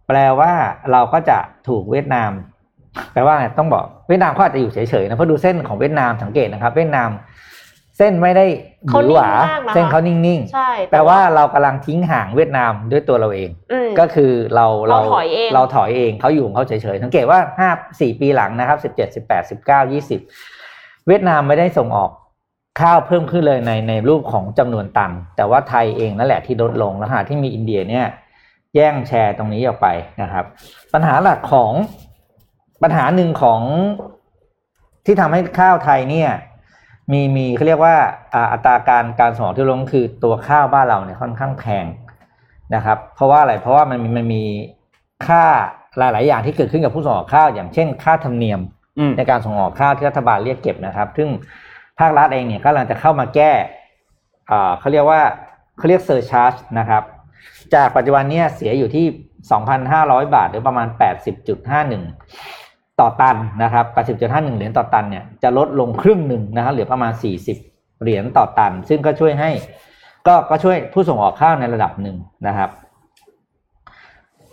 [0.07, 0.51] แปลว่า
[0.91, 1.37] เราก็จะ
[1.67, 2.31] ถูกเวียดนาม
[3.13, 7.09] แปลว่าต้องบอกเวียดนามก็อาจจะอยู่เฉยๆนะเพราะดูเส้นของเวียดนามสังเกตนะครับ เวียดนาม
[7.97, 8.45] เส้นไม่ได้
[8.85, 17.69] หเขาวือหวานิ่งมากนะคะเส้นเขานิ่งใช่ๆแปลว่าเรากำลังทิ้งห่างเวียดนามด้วยตัวเราเองอืมก็คือเราเราถอยเองเราถอยเองเขาอยู่ของเขาเฉยๆสังเกตว่าห้า
[17.99, 20.19] สี่ปีหลังนะครับสิบเจ็ดสิบแปดสิบเก้ายี่สิบ
[21.07, 22.11] เวียดนามไม่ได้ส่งออก
[22.81, 28.05] ข้าวเพิ่มขึ้นเลยในในรูปของจำนวนตันแต่ว่าไทยเองนั่นแหละที่ลดลงแล้วขณะที่มีอินเดียเนี่ย
[28.75, 29.87] แย่งแชร์ตรงนี้ออกไป
[30.21, 30.45] นะครับ
[30.93, 31.71] ปัญหาหลักของ
[32.83, 33.61] ปัญหาหนึ่งของ
[35.05, 36.29] ที่ทำให้ข้าวไทยเนี่ย
[37.11, 37.95] มีมีเขาเรียกว่า
[38.33, 41.85] อ่าอัตราการการส่งออกที่ลดลงคือตัวข้าวบ้านเราเนี่ยค่อนข้างแพง
[42.75, 44.43] นะครับ เพราะว่าอะไรเพราะว่ามันมีมันมี
[45.27, 45.43] ค่า
[45.97, 48.59] หลายๆอย่างที่เกิดขึ้นกับผู้ส่งออกข้าวอย่างเช่น ค่าธรรมเนียม
[48.99, 51.29] อืมในการส่งออกข้าวที่รัฐบาลเรียกเก็บนะครับ ซึ่ง
[51.99, 53.51] ภาครัฐเองเนี่ยกำลังจะเข้ามาแก้
[54.51, 55.21] อ่าเขาเรียกว่า
[55.77, 57.03] เขาเรียก surcharge นะครับ
[57.73, 59.05] จากปัจจุบันเนี่ยเสียอยู่ที่
[59.69, 60.87] 2,500 บาท หรือประมาณ
[61.77, 62.62] 80.51
[62.99, 67.11] ต่อตันนะครับ80.51 เหรียญต่อตันเนี่ยจะลดลงครึ่งหนึ่งนะครับเหลือประมาณ
[67.57, 69.51] 40 เหรียญต่อตัน ซึ่งก็ช่วยให้
[70.27, 72.17] ก็ก็ช่วยผู้ส่งออกข้าวในระดับหนึ่ง
[72.47, 72.69] นะครับ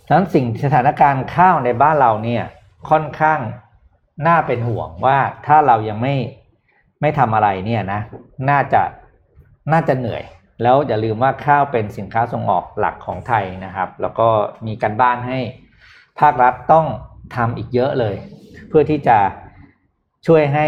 [0.07, 2.45] ดังนั้นสิ่งสถานการณ์ข้าวในบ้านเราเนี่ย
[2.91, 3.41] ค่อนข้าง
[4.27, 6.15] น่าเป็นห่วงว่าถ้าเรายังไม่
[7.01, 8.01] ไม่ทำอะไรเนี่ยนะ
[8.51, 8.83] น่าจะ
[9.73, 10.23] น่าจะเหนื่อย
[10.63, 14.29] แล้วอย่าลืมว่าข้าวเป็นสินค้าส่งออกหลักของไทยนะครับ แล้วก็
[14.67, 15.39] มีการบ้านให้
[16.21, 16.87] ภาครัฐต้อง
[17.35, 18.15] ทำอีกเยอะเลย
[18.69, 19.19] เพื่อที่จะ
[20.27, 20.67] ช่วยให้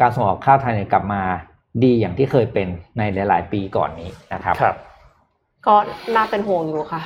[0.00, 1.22] การส่งออกข้าวไทยเนี่ยกลับมา
[1.84, 4.76] ดีอย่างที่เคยเป็นในหลาย ๆ ปีก่อนนี้นะครับครับ
[5.66, 5.74] ก็
[6.14, 7.02] น่าเป็นห่วงอยู่ค่ะ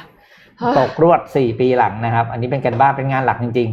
[0.78, 3.70] ตกรวดสี่ปีหลังนะครับ อันนี้เป็นการบ้านเป็นงานหลักจริง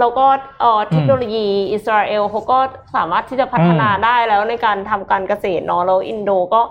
[0.00, 0.26] แล้วก็
[0.60, 2.58] เอ่อเทคโนโลยีอิสราเอลเขาก็
[2.96, 6.62] สามารถที่จะพัฒนาอืมได้แล้วในการทำการเกษตรเนาะแล้วอินโดก็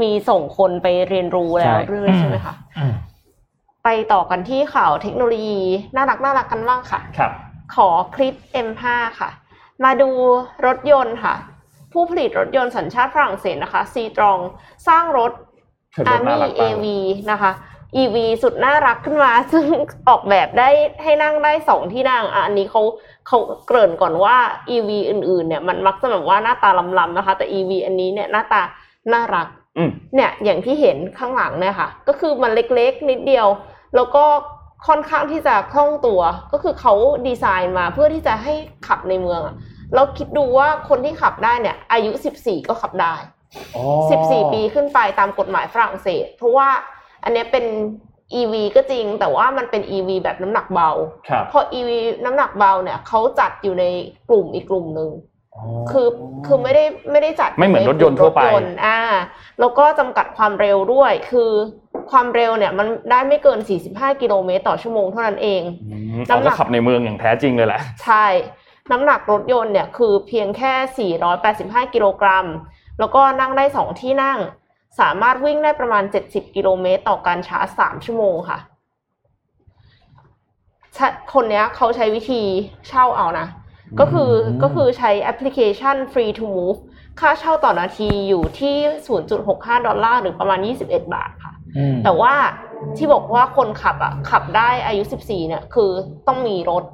[0.00, 2.94] มีส่งคนไปเรียนรู้แล้วเรื่อยๆใช่ไหมคะๆอืม
[3.84, 5.62] ไปต่อกันที่ข่าวเทคโนโลยี
[5.96, 7.32] น่ารักน่ารักกันบ้างค่ะครับ
[7.74, 8.34] ขอคลิป
[8.66, 8.84] M5
[9.20, 9.30] ค่ะ
[9.84, 10.10] มาดู
[10.66, 11.34] รถยนต์ค่ะ
[11.92, 14.40] ผู้ผลิตรถยนต์สัญชาติฝรั่งเศสนะคะ c t r o n
[14.88, 15.32] สร้างรถ
[15.98, 16.84] รถน่า Army รักมาก AV
[17.30, 17.52] นะคะ
[18.00, 19.66] EV สุดน่ารักขึ้นมา ซึ่ง
[20.08, 20.68] ออกแบบได้
[21.02, 22.82] ให้นั่งได้สองที่นั่งอะอันนี้เขา
[23.28, 24.36] เขาเกริ่นก่อนว่า
[24.74, 28.62] EV อื่นๆ เนี่ยมันมักจะแบบว่าหน้าตาลำๆนะคะ แต่ EV อันนี้เนี่ยหน้าตา
[29.12, 33.46] น่ารักอืมเนี่ยอย่างที่เห็นข้างหลังเนี่ยค่ะ ก็คือมันเล็กๆ นิดเดียว
[33.96, 34.24] แล้วก็
[34.88, 36.20] ค่อนข้างที่จะคล่องตัว
[36.52, 36.94] ก็คือเขา
[37.26, 38.54] ดีไซน์มาเพื่อที่จะให้
[38.86, 39.54] ขับในเมืองอะ
[39.94, 43.14] แล้วคิดดูว่าคนที่ขับได้เนี่ย อายุ 14 ก็ขับได้
[43.76, 43.84] อ๋อ
[44.22, 46.68] 14 ปีขึ้นไปตามกฎหมายฝรั่งเศส เพราะว่า
[47.24, 47.64] อันเนี้ยเป็น
[48.40, 50.90] EV ก็จริง แต่ว่ามันเป็น EV แบบน้ำหนักเบา
[51.28, 51.90] ครับพอ EV
[52.24, 53.84] น้ำหนักเบาเนี่ยเขาจัดอยู่ใน
[54.28, 55.10] กลุ่มอีกกลุ่มหนึ่ง
[55.90, 56.08] คือ
[56.46, 59.00] คือไม่ได้ไม่ได้จัดไม่เหมือนรถยนต์ทั่วไปรถยนต์อ่า
[59.60, 61.50] แล้วก็จำกัดความเร็วด้วย คือ
[62.10, 63.58] ความเร็วเนี่ยมันได้ไม่เกิน
[63.90, 68.26] 45 กิโลเมตรต่อชั่วโมงเท่านั้นเองอืมเอาก็ขับในเมืองอย่างแท้จริงเลยแหละ ใช่
[68.90, 72.46] น้ำหนักรถยนต์เนี่ยคือเพียงแค่ 485 กิโลกรัม
[72.98, 74.38] แล้วก็นั่งได้ 2 ที่นั่ง
[75.00, 78.58] สามารถวิ่งได้ประมาณ 70 กิโลเมตรต่อการชาร์จ 3 ชั่วโมงค่ะ
[80.94, 82.42] ใช่คนเนี้ยเขาใช้วิธี
[82.88, 83.46] เช่าเอานะ
[84.00, 86.78] ก็คืออืมก็คือใช้แอปพลิเคชัน Free to Move
[87.20, 88.76] ค่าเช่าต่อนาทีอยู่ที่
[89.32, 92.34] 0.65 ดอลลาร์หรือประมาณ 21 บาทค่ะอืมแต่ว่า
[92.96, 95.90] ที่บอกว่าคนขับอะขับได้อายุ 14 เนี่ย คือ
[96.28, 96.84] ต้องมีรถ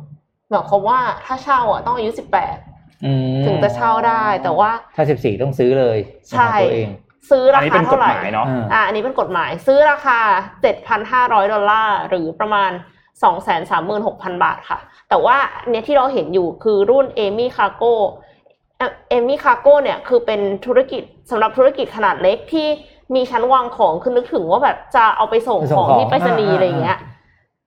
[0.51, 2.11] หมายความว่าถ้าเช่าอะต้องอายุ
[2.57, 5.99] 18อืมถึงจะเช่าได้แต่ว่าถ้าสิบสี่ต้องซื้อเลย
[6.31, 6.89] ใช่เป็นของตัวเอง
[7.31, 10.19] ซื้อราคาเท่าไหร่ อันนี้เป็นกฎหมายเนาะอ่าอ่าอันนี้เป็นกฎหมาย ซื้อราคา
[10.87, 12.71] 7,500 ดอลลาร์หรือประมาณ
[13.63, 17.95] 236,000 บาทค่ะ แต่ว่าอันเนี้ยที่เราเห็นอยู่คือรุ่น Ami Cargo
[19.09, 22.67] Ami Cargo เนี่ยคือเป็นธุรกิจสำหรับธุรกิจขนาดเล็กที่
[23.15, 26.99] มีชั้นวางของคือนึกถึงว่าแบบจะเอาไปส่งไปส่งของของที่ไปรษณีย์อ่าอะไรอย่างเงี้ย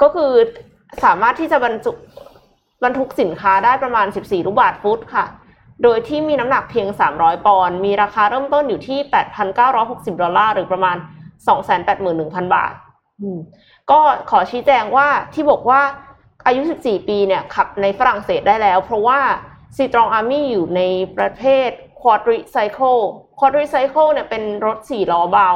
[0.01, 0.31] ก็คือ
[1.03, 1.91] สามารถที่จะบรรจุ
[2.83, 5.25] บรรทุกสินค้าได้ประมาณ 14 ลูกบาทฟุตค่ะ
[5.83, 6.87] โดยที่มีน้ำหนักเพียง
[7.17, 8.99] 300 ปอนด์ มีราคาเริ่มต้นอยู่ที่
[9.59, 10.97] 8,960 ดอลลาร์ หรือประมาณ
[11.75, 12.73] 281,000 บาท
[13.21, 13.39] อืม
[13.91, 15.81] ก็ขอชี้แจงว่าที่บอกว่า
[16.45, 19.19] อายุ 14 ปีเนี่ยขับในฝรั่งเศสได้แล้ว เพราะว่า
[19.75, 20.81] c t r o n Army อยู่ใน
[21.17, 21.69] ประเภท
[22.01, 23.01] Quadricycle
[23.39, 25.49] Quadricycle เนี่ยเป็นรถสี่ล้อเบา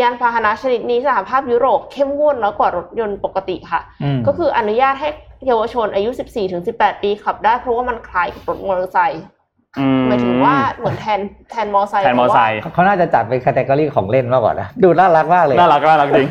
[0.00, 5.08] ยานพาหนะชนิดนี้สหภาพยุโรปเข้มงวดน้อยกว่ารถยนต์ปกติค่ะอืมก็คืออนุญาตให้
[5.46, 6.10] เยาวชนอายุ
[6.56, 9.30] 14-18 ปีขับได้เพราะว่ามันคล้ายกับรถมอเตอร์ไซค์อื
[10.08, 11.20] หมายถึงว่าเหมือนแทน
[11.50, 16.28] แทนมอเตอร์ไซค์แทนมอเตอร์ไซค์เขาน่าจะจัดเป็นคาต e กอรี่ของเล่นมากกว่านะดูน่ารักมากเลยน่ารักน่ารักจริง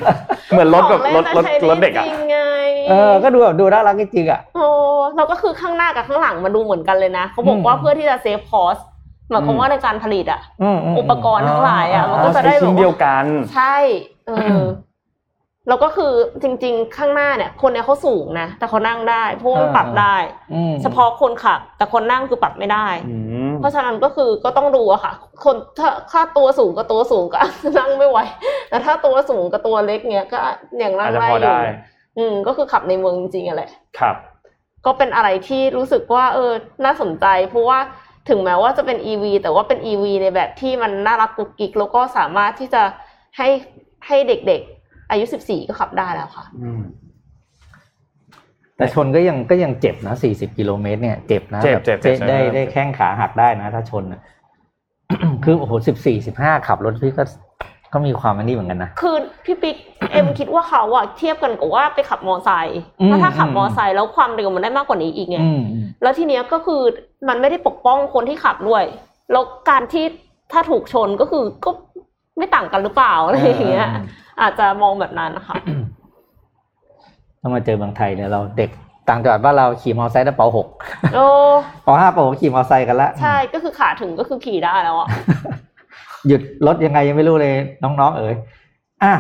[0.52, 2.38] เหมือนรถแบบรถรถรถเด็กอะจริงไง
[2.90, 4.68] เออก็ดูแบบดูน่ารักจริงๆอะโอ้
[5.16, 8.78] แล้วก็คือข้างหน้ากับข้างหลังมาดูเหมือนกันเลยนะเขาบอกว่าอืมเพื่อที่จะ save cost
[9.30, 13.76] หมายความว่าในการผลิตอะอืมมอุปกรณ์ทั้งหลายอะมันก็อ๋อจะใช้ได้แบบชิ้นเดียวกัน ใช่
[14.28, 14.62] เออ
[15.68, 20.16] แล้วก็คือจริง ๆ ข้างหน้าเนี่ย คนเนี่ยเขาสูงนะแต่เขานั่งได้เพราะว่ามันปรับได้
[20.54, 23.27] อืมเฉพาะคนขับ แต่คนนั่งคือปรับไม่ได้อืม
[23.62, 27.40] เพราะฉะนั้นก็คือก็ต้องดูอะค่ะ คนถ้าค่าตัวสูงกับตัวสูงก็
[27.78, 28.20] นั่งไม่ไหว
[28.70, 30.38] แต่ถ้าตัวสูงกับตัวเล็กเนี้ยก็
[30.80, 31.62] อย่างนั่อางจจะได้พออยู่ได้
[32.18, 34.16] อืมก็คือขับในเมืองจริงๆอะแหละครับ
[34.86, 36.52] ก็เป็นอะไรที่รู้สึกว่า เออ
[36.86, 37.80] น่าสนใจ เพราะว่า
[38.30, 42.84] ถึงแม้ว่าจะเป็น EV แต่ว่าเป็น EV ในแบบที่มันน่ารักกุกกิกแล้วก็สามารถที่จะ
[43.38, 43.48] ให้
[44.08, 46.82] ให้เด็กๆ อายุ 14 ก็ขับได้แล้วค่ะอืม
[48.78, 54.22] แต่ชนก็ยังก็ยังเจ็บนะสี่สิบกิโลเมตรเนี่ยเจ็บนะเจ็บแบบเจ็บเจ็บได้เจ็บได้แข้งขาหักได้นะ ถ้าชนน่ะ
[55.44, 57.24] คือโอ้โหสิบสี่สิบห้าขับรถพี่ก็
[57.94, 59.16] ก็มีความอันนี้เหมือนกันนะ คือ
[59.46, 59.76] พี่ปิ๊ก
[60.12, 66.82] เอ็มคิดว่าเขาอะเทียบกันกับว่าไปขับมอไซค์อืมเพราะถ้าขับอืมมอไซค์แล้วความเร็วมันได้มากกว่านี้อีกไงอืมอืมแล้วทีเนี้ยก็คือ
[67.28, 68.84] มันไม่ได้ปกป้องคนที่ขับด้วย
[69.32, 70.06] แล้วการที่
[70.52, 71.72] ถ้าถูกชนก็คือก็
[72.38, 73.88] ไม่ต่างกันหรือเปล่าอะไรอย่างเงี้ย
[74.42, 75.56] อาจจะมองแบบนั้นนะคะ
[77.48, 78.70] ต้องมาเจอเมืองไทยเนี่ยเราเด็ก
[79.10, 80.68] ต่างจังหวัดบ้านเราขี่มอเตอร์ไซค์ได้เป๋าหก
[81.16, 81.26] โอ้
[81.86, 85.08] ปห้าปหกขี่มอเตอร์ไซค์กันละใช่ก็คือขาถึงก็คือขี่ได้แล้วอะ
[86.28, 88.36] หยุดรถยังไงยังไม่รู้เลยน้องๆ เอ๋ย
[89.04, 89.14] อะ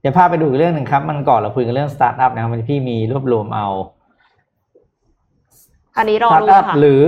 [0.00, 3.66] เดี๋ยวพาไปดูอีกเรื่องหนึ่งครับ วันก่อนเราคุยกันเรื่องสตาร์ทอัพนะครับมันพี่มีรวบรวมเอา
[5.96, 7.02] อันนี้รอดูค่ะ สตาร์ทอัพหรือ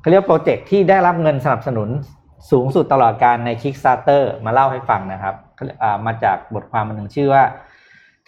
[0.00, 1.88] เขาเรียกโปรเจกต์ที่ได้รับเงินสนับสนุน
[2.50, 5.34] สูงสุดตลอดกาลใน Kickstarter มาเล่าให้ฟังนะครับ
[5.82, 7.42] อ่ามาจากบทความอันหนึ่งชื่อว่า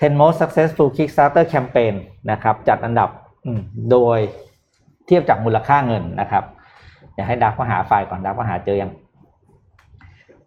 [0.05, 1.95] 10 most successful Kickstarter campaign
[2.31, 3.11] นะครับจัดอันดับ
[3.91, 4.19] โดย
[5.07, 6.45] เทียบจากมูลค่าเงินนะครับ
[7.15, 8.91] อยากให้ดักมาหาไฟล์ก่อนดักมาหาเจอยัง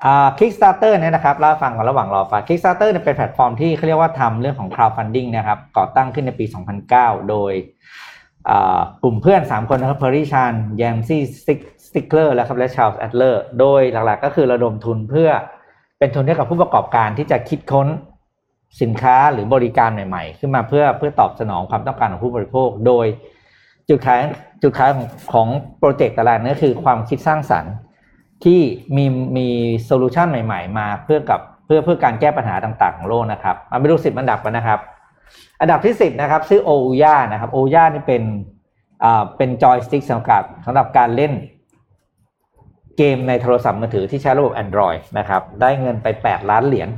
[0.03, 6.45] อ่า Kickstarter เนี่ยนะครับเล่าฟังก่อนระหว่างรอไฟล์ Kickstarter เนี่ยเป็นแพลตฟอร์มที่เขาเรียกว่าทำเรื่องของ crowdfunding นะครับก่อตั้งขึ้นในปี
[6.87, 7.53] 2009 โดย
[9.03, 15.29] กลุ่มเพื่อน 3 คนนะครับ Perry Chen Yancey Strickler และครับและ Charles Adler โดยหลักๆก็คือระดมทุนเพื่อ
[15.99, 17.87] เป็นทุนให้กับผู้ประกอบการที่จะคิดค้น
[18.81, 23.05] สินค้าหรือบริการใหม่ ๆ ขึ้นมาเพื่อเพื่อตอบสนองความต้องการของผู้บริโภค โดย
[23.89, 24.21] จุดขาย
[24.61, 25.47] จุดขายของของ
[25.79, 27.73] โปรเจกต์แต่ละอันนั่นคือความคิดสร้างสรรค์
[28.43, 28.59] ที่
[28.95, 29.05] มี
[29.37, 29.47] มี
[29.85, 34.79] solution ใหม่ ๆ มาเพื่อกับเพื่อเพื่อการแก้ปัญหาต่างๆของโลกนะครับมาไปดูสิบอันดับกันนะครับ
[35.61, 38.23] อันดับที่10นะครับชื่อ Ouya นะครับ Ouya นี่เป็น
[39.03, 41.33] อ่าเป็นจอยสติ๊กสำหรับสำหรับการเล่น
[42.97, 46.89] เกมในโทรศัพท์มือถือที่ใช้ระบบ Android นะครับ ได้เงินไป 8 ล้านเหรียญ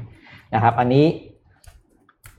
[0.54, 1.06] นะครับ อันนี้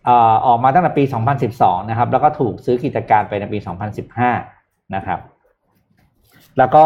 [0.09, 1.05] อ่าออกมาตั้งแต่ปี
[1.47, 3.59] 2012 นะครับ แล้วก็ถูกซื้อกิจการไปในปี
[4.27, 5.21] 2015 นะครับ
[6.59, 6.85] แล้วก็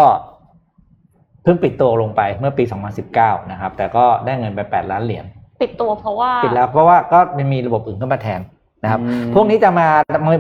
[1.43, 2.65] เพิ่งปิดตัวลงไปเมื่อปี
[3.07, 5.25] 2019 นะครับ แต่ก็ได้เงินไป 8 ล้านเหรียญ
[5.63, 8.41] ปิดตัวเพราะว่า ปิดแล้วเพราะว่าก็มันมีระบบอื่นเข้ามาแทน
[8.85, 9.87] นะครับอืมพวกนี้จะมา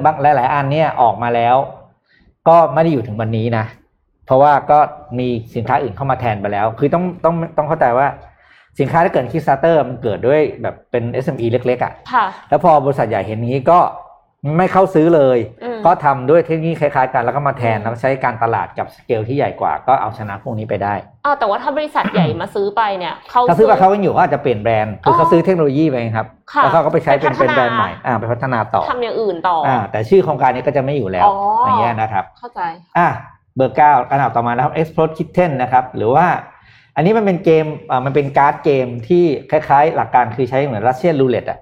[0.05, 1.57] บางหลาย ๆ อันเนี่ยออกมาแล้ว
[2.49, 3.65] ก็ไม่ได้อยู่ถึงวันนี้นะ
[4.27, 4.79] เพราะว่าก็
[5.19, 8.07] มีสินค้าอื่นเข้ามาแทนไปแล้ว คือต้องต้องต้องเข้าใจว่า
[8.79, 13.81] สินค้าที่เกิด Kickstarter มันเกิดด้วยแบบเป็น SME เล็กๆอะค่ะ แล้วพอบริษัทใหญ่เห็นนี้ก็
[14.59, 20.95] ไม่เข้าซื้อเลยอืมก็ทำด้วยเทคโนโลยีคล้ายๆกันแล้วก็มาแทนอืมแล้วใช้การตลาดกับสเกลที่ใหญ่กว่าก็เอาชนะพวกนี้ไปได้
[21.25, 32.61] อ้าวแต่ว่าถ้าบริษัทใหญ่มาซื้อไปเนี่ยเขาถ้าซื้อไปเขาก็อยู่เขาอาจจะเปลี่ยนแบรนด์คือเขาซื้อเทคโนโลยีไปครับค่ะแล้วเขาก็ไปใช้เป็นไปพัฒนาเป็นแบรนด์ใหม่อ่าไปพัฒนาต่อทำอย่างอื่นต่อออ่าแต่ชื่อโครงการนี้ก็จะไม่อยู่แล้วอ๋อออย่างเงี้ยนะครับ เข้าใจ
[32.99, 33.09] อะ
[33.57, 36.27] เบอร์เก้าอันดับต่อมานะครับ Explode Kitten นะครับหรือว่า
[36.97, 41.59] อันนี้มันเป็นเกมอ่ามันเป็นการ์ดเกมที่คล้ายๆ หลักการคือใช้เหมือน Russian roulette อะ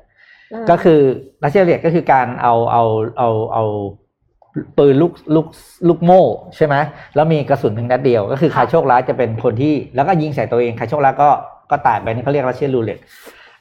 [0.52, 1.00] อืมก็คือ
[1.44, 2.84] Russian roulette ก็คือการเอาเอา
[3.18, 3.64] เอาเอา
[4.78, 5.46] ปืนลูกลูก
[5.88, 6.24] ลูกโม่
[6.56, 6.74] ใช่ไหม
[7.14, 11.28] แล้วมีกระสุนเพียงนัดเดียว ก็คือใครโชคร้ายจะเป็นคนที่ แล้วก็ยิงใส่ตัวเองใครโชคร้ายก็
[11.70, 12.98] ก็ตายไปนี่เขาเรียก Russian roulette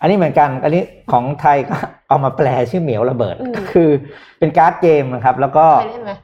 [0.02, 1.76] อันนี้เหมือนกัน อันนี้ของไทยก็
[2.10, 3.90] เอามาแปลชื่อเหมียวระเบิดก็คือ
[4.40, 6.16] เป็นการ์ดเกมนะครับ แล้วก็เคยเล่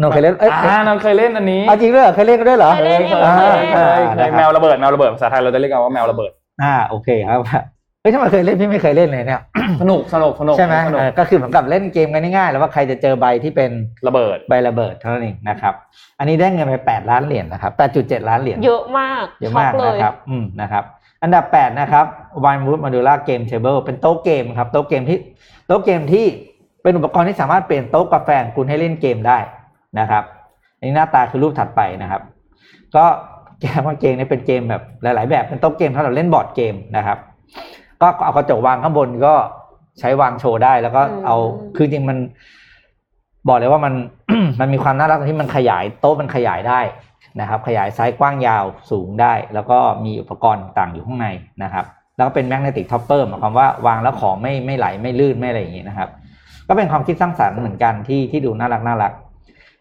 [0.00, 6.32] นไหมโนเคยเล่นเอ้ยอ่าเราเคยเล่นอันนี้เอาจริงด้วยเหรอเคยเล่นกันด้วยเหรอเคยเล่นเคยอยู่เคยเคยเคยเคยแมวระเบิดแมวระเบิดภาษาไทยเราจะเรียกกันว่าแมวระเบิด
[6.62, 7.40] อ่าโอเคครับ
[8.02, 9.40] เฮ้ยถ้ามาเคยเล่นพี่ไม่เคยเล่นเลยเนี่ย
[9.80, 13.70] สนุกสนุกสนุกใช่ไหมสนุกเออก็คือเหมือนกับเล่นเกมกันง่ายๆแล้วว่าใครจะเจอใบที่เป็น
[14.06, 15.74] ระเบิดใบระเบิดเท่านั้นเองนะครับ
[16.18, 20.84] อันนี้ได้เงินไปแปดล้านเหรียญนะครับแปดจุดเจ็ดล้านเหรียญเยอะมากเยอะช็อมากกเลยนะครับอืมนะครับ
[21.22, 22.06] อันดับแปดนะครับ
[22.44, 25.18] Wine Wood Modular Game Table เป็นโต๊ะเกมครับโต๊ะเกมที่
[25.66, 26.26] โต๊ะเกมที่
[26.82, 29.38] เป็นอุปกรณ์ที่สามารถเปลี่ยนโต๊ะกาแฟของคุณให้เล่นเกมได้
[30.00, 30.24] นะครับ
[30.76, 32.22] อันนี้หน้าตาคือรูปถัดไปนะครับ
[32.96, 33.04] ก็
[33.60, 37.18] แกมว่าเกมนี้เป็นเกมแบบหลาย ๆ แบบเป็นโต๊ะเกมสำหรับเล่นบอร์ดเกมนะครับ
[38.00, 39.34] ก็เอากระจกวางข้างบนก็
[40.00, 41.36] ใช้วางโชว์ได้แล้วก็เอา
[41.76, 42.18] คือจริงมัน
[43.48, 43.94] บอกเลยว่ามัน
[44.60, 46.80] มันมีความน่ารักตรงที่มันขยายโต๊ะมันขยายได้
[47.40, 51.26] นะครับ ขยายไซส์กว้างยาวสูงได้ แล้วก็มีอุปกรณ์ต่างๆอยู่ข้างใน
[51.62, 51.84] นะครับ
[52.16, 56.08] แล้วก็เป็น magnetic topper หมายความว่าวางแล้วของไม่ไม่ไหลไม่ลื่นไม่อะไรอย่างนี้นะครับ
[56.68, 59.12] ก็เป็นความคิดสร้างสรรค์เหมือนกันที่ที่ดูน่ารักน่ารัก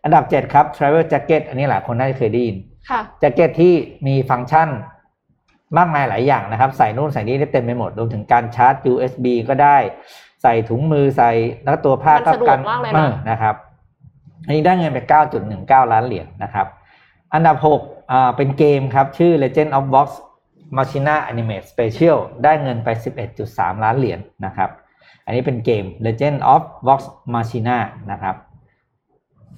[0.04, 2.58] อันดับ7ครับ travel jacket อันนี้หลายคนน่าจะเคยได้ยิน
[2.90, 3.74] ค่ะแจ็คเก็ตที่
[4.08, 4.70] มีฟังก์ชัน
[5.78, 9.78] มากมายหลายอย่างนะครับ ใส่นู่นใส่นี่ได้เต็มไปหมดรวมถึงการชาร์จ USB ก็ได้
[10.42, 11.32] ใส่ถุงมือใส่
[11.64, 13.56] แล้วก็ตัวผ้ามันสะดวกมากเลยนะออนะครับ
[14.46, 15.00] อันนี้ได้เงินไป
[15.46, 16.68] 9.19 ล้านเหรียญนะครับ
[17.34, 20.08] อันดับ6อ่าเป็นเกมครับ ชื่อ Legend of Vox
[20.78, 22.90] Machina Animate Special ได้เงินไป
[23.36, 24.70] 11.3 ล้านเหรียญนะครับ
[25.26, 27.00] อันนี้เป็นเกม Legend of Vox
[27.34, 27.78] Machina
[28.12, 28.36] นะครับ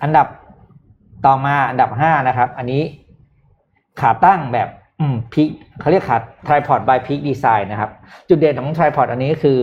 [0.03, 0.27] อันดับ
[1.25, 2.83] ต่อมาอันดับ5นะครับ อันนี้
[4.01, 4.69] ขาตั้งแบบ
[4.99, 7.91] อืมพิกเขาเรียกขา tripod by peak design นะครับ
[8.29, 9.59] จุดเด่นของ tripod อันนี้คือ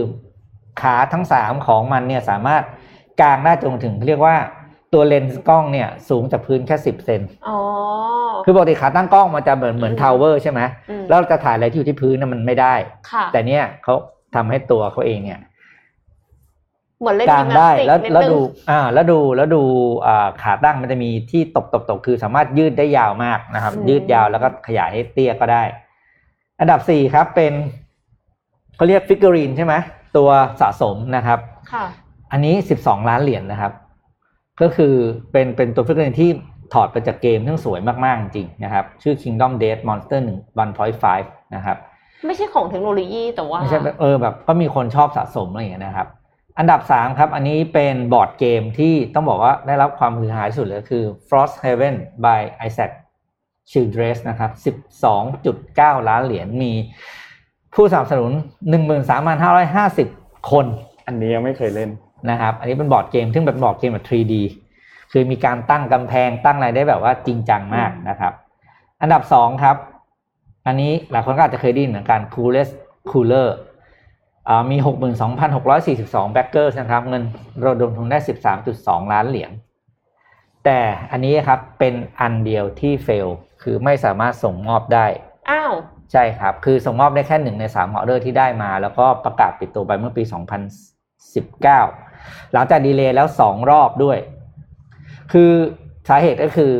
[0.81, 2.63] ขาทั้ง3ของมันเนี่ยสามารถ
[3.21, 4.35] กางได้จนถึงเรียกว่า
[4.93, 7.57] ตัวเลนส์กล้องเนี่ยสูงจากพื้นแค่10เซนอ๋อ
[8.45, 12.73] คือปกติขาตั้งกล้องมันจะเหมือนเหมือนอืมทาวเวอร์ใช่ไหมอืมแล้วเราจะถ่ายอะไรที่อยู่ที่พื้นน่ะมันไม่ได้
[13.11, 13.95] ค่ะแต่เนี่ยเขา
[14.35, 15.39] ทำให้ตัวเขาเองเนี่ย
[16.99, 18.39] เหมือนเล่นกายยิมนาสติกได้แล้วนิดแล้วนึงดู
[18.69, 19.63] อ่าแล้วดูแล้วดู
[20.07, 25.63] อ่าขาตั้งมันจะมีที่ตบตบตบคือสามารถยืดได้ยาวมากนะครับ ยืดยาวแล้วก็ขยายให้เตี้ยก็ได้
[26.59, 27.53] อันดับสี่ครับเป็น
[28.75, 29.73] เขาเรียก figurine ใช่ไหม
[30.17, 30.29] ตัว
[30.61, 31.39] สะสมนะครับ
[31.73, 31.85] ค่ะ
[32.31, 33.73] อันนี้สิบสองล้านเหรียญนะครับ
[34.61, 34.93] ก็คือ
[35.31, 36.29] เป็นเป็นตัว figurine ที่
[36.73, 41.77] ถอดไปจากเกมซึ่งสวยมาก ๆ จริงๆนะครับ ชื่อ Kingdom Death Monster 1 1.5 นะครับ
[42.27, 46.07] ไม่ใช่ของเทคโนโลยีแต่ว่าไม่ใช่แบบเออแบบก็มีคนชอบสะสมอะไรอย่างเงี้ยนะครับ
[46.59, 51.95] อันดับ 3 ครับ อันนี้เป็นบอร์ดเกมที่ต้องบอกว่าได้รับความฮือฮาที่สุดเลยคือ Frosthaven
[52.25, 52.91] by Isaac
[53.71, 54.51] Childress นะครับ
[55.29, 56.73] 12.9 ล้านเหรียญมี
[57.73, 58.31] ผู้สนับสนุน
[59.81, 60.65] 13,550 คน
[61.07, 61.89] อันนี้ยังไม่เคยเล่น
[62.29, 64.33] นะครับ อันนี้เป็นบอร์ดเกมซึ่งเป็นบอร์ดเกมแบบ 3D
[65.11, 68.33] คือมีการตั้งกำแพงตั้งอะไรได้แบบว่าจริงจังมากนะครับ
[69.01, 69.77] อันดับ 2 ครับ
[70.67, 72.73] อันนี้หลายคนก็อาจจะเคยได้ยินเหมือนกัน Coolest
[73.09, 73.66] Cooler อ่า
[74.71, 74.77] มี
[75.55, 77.23] 62,642 backer นะครับ เงิน
[77.65, 78.19] ระดมทุนได้
[78.65, 79.51] 13.2 ล้านเหรียญ
[80.65, 80.79] แต่
[81.11, 83.27] อันนี้ครับเป็นอันเดียวที่เฟล
[83.63, 85.05] คือไม่สามารถส่งมอบได้
[85.49, 85.73] อ้าว
[86.11, 90.23] ใช่ครับ คือส่งมอบได้แค่หนึ่งในสามออเดอร์ที่ได้มา แล้วก็ประกาศปิดตัวไปเมื่อปี
[90.97, 94.17] 2019 หลังจากดีเลย์แล้วสองรอบด้วย
[95.31, 95.51] คือ
[96.09, 96.73] สาเหตุก็คือ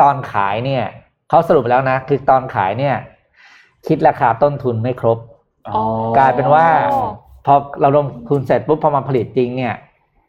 [0.00, 0.84] ตอนขายเนี่ย
[1.28, 2.94] เขาสรุปแล้วนะ คือตอนขายเนี่ย
[3.86, 5.31] คิดราคาต้นทุนไม่ครบอ๋อ
[6.18, 6.66] กลายเป็นว่า
[7.46, 9.74] พอเราลงทุนเสร็จปุ๊บพอมาผลิตจริงเนี่ย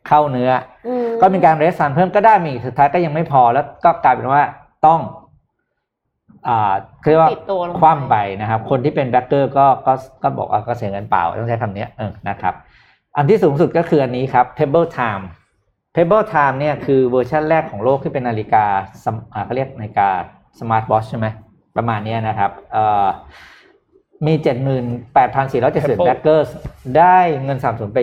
[0.08, 0.52] เข้าเนื้อ
[0.88, 4.42] อืมก็มีการ raise fund เพิ่มก็ได้มีสุดท้ายก็ยังไม่พอแล้วก็กลายเป็นว่า
[4.86, 5.00] ต้อง
[6.48, 6.74] อ่า
[7.10, 12.54] เรียกว่าปิดตัวลงคว่ำไปนะครับ คนที่เป็น backer ก็ก็ก็บอกว่าก็เสียเงินเปล่าต้องใช้คำนี้เออนะครับ
[13.18, 15.24] อันที่สูงสุดก็คืออันนี้ครับ Pebble Time
[15.96, 18.66] Pebble Time เนี่ยคือเวอร์ชันแรกของโลกที่เป็นนาฬิกา
[19.04, 20.08] สมอ่าเขาเรียกนาฬิกา
[20.60, 21.28] สมาร์ทวอชใช่ไหม
[21.78, 23.08] ประมาณเนี้ยนะครับเอ่อ
[24.26, 24.34] มี
[25.16, 26.48] 78,470 backer
[26.98, 28.00] ได้เงินสนับสนุนไป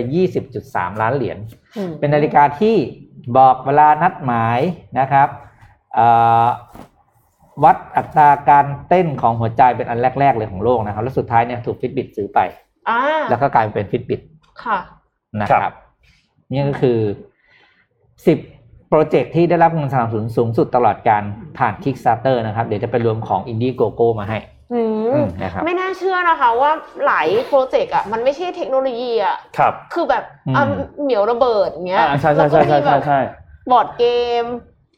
[0.49, 1.37] 20.3ล้านเหรียญ
[1.77, 2.75] อืมเป็นนาฬิกาที่
[3.37, 4.59] บอกเวลานัดหมาย
[4.99, 5.27] นะครับ
[5.93, 6.07] เอ่
[6.45, 6.47] อ
[7.63, 12.39] วัดอัตราการเต้นของหัวใจเป็นอันแรก ๆ เลยของโลกนะครับ แล้วสุดท้ายเนี่ยถูกฟิตบิ t ซื้อไป
[12.89, 12.99] อ่า
[13.29, 14.21] แล้วก็กลายเป็นฟิตบิ t
[14.63, 14.77] ค่ะ
[15.41, 15.75] นะคครัรับบ
[16.51, 16.99] นี่ก็คือ
[18.15, 21.23] 10โปรเจกต์ที่ได้รับเงินสนับสนุนสูงสุดตลอดการ
[21.57, 24.60] ผ่าน Kickstarter นะครับ เดี๋ยวจะไปรวมของ Indiegogo มาให้อือืมม
[25.41, 26.71] นะครับไม่น่าเชื่อนะคะว่า
[27.05, 30.63] หลายโปรเจกต์อะมันไม่ใช่เทคโนโลยีอะครับคือแบบอืมอะ
[31.01, 33.19] เหมียวระเบิดอย่างเงี้ยอ่าใช่ใช่ใช่ใช่ใช่ใช่
[33.71, 34.05] บอร์ดเก
[34.43, 34.45] ม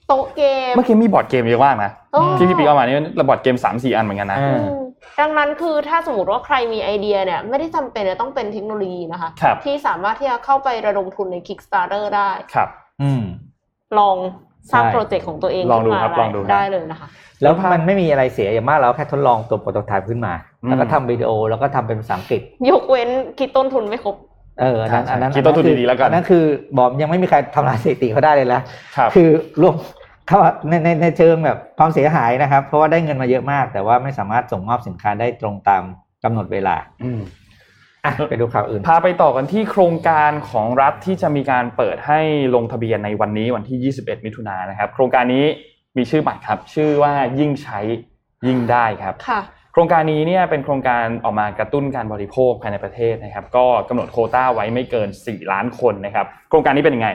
[0.08, 4.78] โต๊ะเกมเมื่อกี้มีบอร์ดเกมเยอะมากนะโอ้ที่พี่ปีเอามานี่ระบอร์ดเกมสามสี่อันเหมือนกันนะอ่าอืม
[5.20, 12.70] ดังนั้นคือถ้าสมมติว่าใครมีไอเดียเนี่ยไม่ได้จำเป็นจะต้องเป็นเทคโนโลยีนะคะครับที่สามารถที่จะเข้าไประดมทุนใน Kickstarter ได้ครับ
[13.02, 13.24] อืม
[14.00, 14.18] ลอง
[14.72, 17.08] สร้างใช่โปรเจกต์ของตัวเองลองดูขึ้นมาครับลองดูครับได้เลยนะคะ
[17.42, 20.34] แล้วมันไม่มีอะไรเสียอย่างมากเราแค่ทดลองตัวโปรโตไทป์ขึ้นมา
[20.64, 23.10] อืมแล้วก็ทำวิดีโอแล้วก็ทำเป็นภาษาอังกฤษ ยกเว้น
[23.40, 24.16] คิดต้นทุนไม่ครบ
[24.62, 26.44] เอออันนั้นใช่อันนั้นคิดต้นทุนดีๆแล้วกันอันนั้นคือ
[26.78, 28.62] บอมยังไม่มีใครทำลายสถิติเขาได้เลยนะ
[28.98, 29.30] ครับคือ
[29.62, 29.76] รวม
[30.28, 35.84] เขาว่าในในในเชิงแบบความเสียหายนะครับ เพราะว่าได้เงินมาเยอะมาก แต่ว่าไม่สามารถส่งมอบสินค้าได้ตรงตาม
[36.24, 37.43] กำหนดเวลาอืมอะ
[38.30, 42.20] ไปดูข่าวอื่น พาไปต่อกันที่โครงการของรัฐที่จะมีการเปิดให้
[42.56, 45.46] ลงทะเบียนในวันนี้วันที่ 21 มิถุนายนนะครับ โครงการนี้
[45.98, 47.80] มีชื่อใหม่ครับ ชื่อว่ายิ่งใช้
[48.48, 49.42] ยิ่งได้ครับค่ะ
[49.74, 57.10] โครงการนี้เนี่ยเป็นโครงการออกมากระตุ้นการบริโภคภายในประเทศนะครับ ก็กำหนดโควต้าไว้ไม่เกิน 4 ล้านคนนะครับ โครงการนี้เป็นยังไง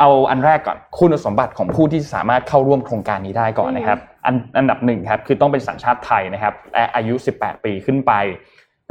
[0.00, 8.12] เอาอันแรกก่อนคุณสมบัติของผู้ที่สามารถเข้าร่วมโครงการนี้ได้ก่อนนะครับ อันอันดับหนึ่งครับคือต้องเป็นสัญชาติไทยนะครับและอายุ 18 ปีขึ้นไป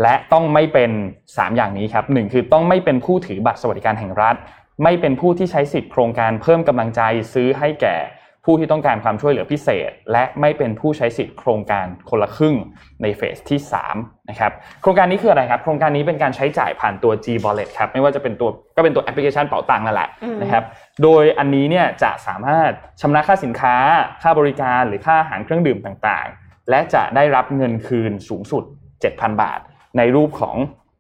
[0.02, 0.91] และต้องไม่เป็น
[1.28, 4.36] 3 อย่างนี้ครับหนึ่งคือต้องไม่เป็นผู้ถือบัตรสวัสดิการแห่งรัฐ
[4.84, 7.02] ไม่เป็นผู้ที่ใช้สิทธิโครงการเพิ่มกำลังใจ
[7.34, 7.97] ซื้อให้แก่
[8.45, 12.56] ผู้ที่ต้องการความช่วยเหลือพิเศษ และไม่เป็นผู้ใช้สิทธิโครงการคนละครึ่ง
[13.02, 13.60] ในเฟสที่
[13.93, 20.10] 3นะครับโครงการนี้คืออะไรครับ โครงการนี้เป็นการใช้จ่ายผ่านตัว G Wallet ครับไม่ว่าจะเป็นตัวก็เป็นตัวแอปพลิเคชันเป๋าตังค์นั่นแหละ
[20.41, 20.64] นะครับ
[21.04, 22.72] โดยอันนี้เนี่ยจะสามารถ
[23.02, 23.76] ชำระค่าสินค้า
[24.22, 28.64] ค่าบริการหรือค่าอาหารเครื่องดื่มต่างๆ และจะได้รับเงินคืนสูงสุด
[29.02, 29.60] 7,000 บาท
[29.98, 30.56] ในรูปของ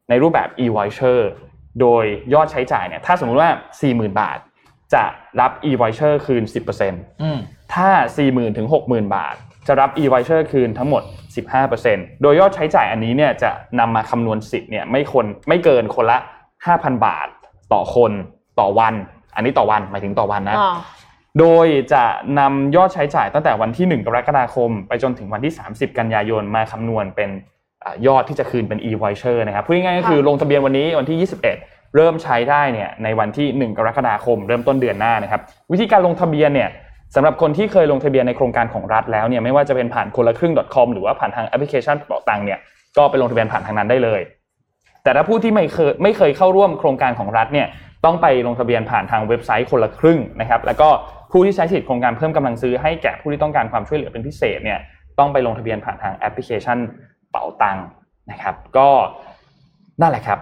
[0.09, 1.19] ในรูปแบบ e-voucher
[1.81, 3.49] โดยยอดใช้จ่ายเนี่ยถ้าสมมุติว่า
[3.85, 4.39] 40,000 บาท
[4.93, 5.03] จะ
[5.41, 6.43] รับ e-voucher คืน
[6.81, 7.39] 10%อืม
[7.73, 7.89] ถ้า
[8.23, 9.35] 40,000ถึง60,000 บาท
[9.67, 11.03] จะรับ e-voucher คืนทั้งหมด
[11.63, 16.17] 15%โดยยอดใช้จ่ายอันนี้เนี่ยจะนำมาคำนวณสิทธิ์เนี่ยไม่คนไม่เกินคนละ
[16.61, 17.27] 5,000 บาท
[17.73, 18.11] ต่อคน
[18.59, 18.93] ต่อวัน
[19.35, 20.75] อันนี้ต่อวันหมายถึงต่อวันนะอ่า
[21.39, 22.03] โดยจะ
[22.39, 27.58] นำยอดใช้จ่ายตั้งแต่วันที่ 1 กรกฎาคม ไปจนถึงวันที่ 30 กันยายนมาคำนวณเป็นอา
[28.07, 36.69] ยอดที่จะคืนเป็น e-voucher นะครับพูดง่ายๆก็คือค่ะลงทะเบียนวันนี้วันที่ 21 เริ่มใช้ได้เนี่ยในวันที่ 1 กรกฎาคม เริ่มต้นเดือนหน้านะครับวิธีการลงทะเบียนเนี่ย
[37.15, 42.59] สำหรับคนที่เคยลงทะเบียนในโครงการของรัฐแล้วเนี่ยไม่ว่าจะเป็นผ่านคนละครึ่ง .com หรือว่าผ่านทางแอปพลิเคชันเป๋าตังค์เนี่ย
[42.97, 44.21] ก็ไปลงทะเบียนผ่านทางนั้นได้เลย
[45.03, 47.67] แต่ถ้าผู้ที่ไม่เคยไม่เคยเข้าร่วมโครงการของรัฐเนี่ย
[48.05, 50.89] ต้องไปลงทะเบียนผ่านทางเว็บไซต์คนละครึ่งนะครับแล้วก็
[51.31, 54.79] ผู้ที่ใช้สิทธิโครงการเพิ่มกำลังซื้อให้แก่ผู้ที่ต้องการความช่วยเหลือเป็นพิเศษเนี่ย
[55.19, 56.77] ต้องไปลงทะเบียนผ่านทางแอปพลิเคชัน
[57.31, 57.85] เป๋าตังค์
[58.31, 58.89] นะครับ ก็
[60.01, 60.39] นั่นแหละครับ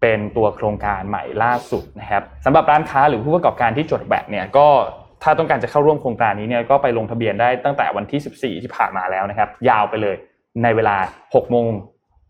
[0.00, 4.66] เป็นตัวโครงการใหม่ล่าสุดนะครับสำหรับร้านค้าหรือผู้ประกอบการที่จดแบตเนี่ยก็
[5.22, 10.16] ถ้าต้องการจะเข้าร่วมโครงการนี้เนี่ยก็ไปลงทะเบียนได้ตั้งแต่วันที่ 14 ที่ผ่านมาแล้วนะครับ ยาวไปเลย
[10.62, 11.66] ในเวลา 6 โมง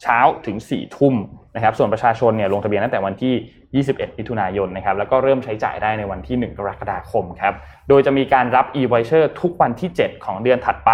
[0.02, 1.14] เช้าถึง 4 ทุ่ม
[1.56, 7.54] นะครับ ส่วนประชาชนเนี่ยลงทะเบียนตั้งแต่วันที่ 21 มิถุนายนนะครับ แล้วก็เริ่มใช้จ่ายได้ในวันที่ 1 กรกฎาคมครับ
[7.88, 10.90] โดยจะมีการรับ e-voucher ทุกวันที่ 7 ของเดือนถัดไป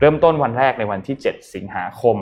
[0.00, 2.16] เริ่มต้นวันแรกในวันที่ 7 สิงหาคม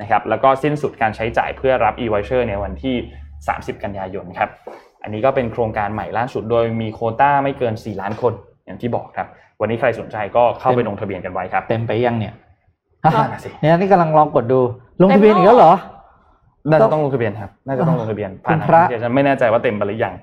[0.00, 2.96] นะครับแล้วก็สิ้นสุดการใช้จ่ายเพื่อรับ e-voucher ในวันที่
[3.38, 4.48] 30 กันยายนครับ
[5.02, 8.32] อันนี้ก็เป็นโครงการใหม่ล่าสุดโดยมีโควต้าไม่เกิน 4 ล้านคน
[8.64, 9.26] อย่างที่บอกครับ
[9.60, 12.34] วันนี้ใครสนใจก็เข้าไปลงทะเบียนกันไว้ครับ เต็มไปยังเนี่ย
[13.04, 14.60] นั่นน่ะสิเนี่ยนี่กำลังลองกดดู
[15.02, 15.72] ลงทะเบียนอีกแล้วเหรอ
[16.70, 20.14] น่าจะต้องลงทะเบียนครับน่าจะต้องลงทะเบียนผ่านคุณพระทางเดียวฉันไม่แน่ใจว่าเต็มไปหรือยัง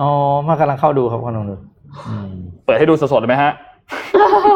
[0.00, 0.08] อ๋อ
[0.48, 1.54] มากำลังเข้าดูครับกำลังดู
[2.08, 2.32] อืม
[2.64, 3.52] เปิดให้ดูสดๆเลยไหมฮะ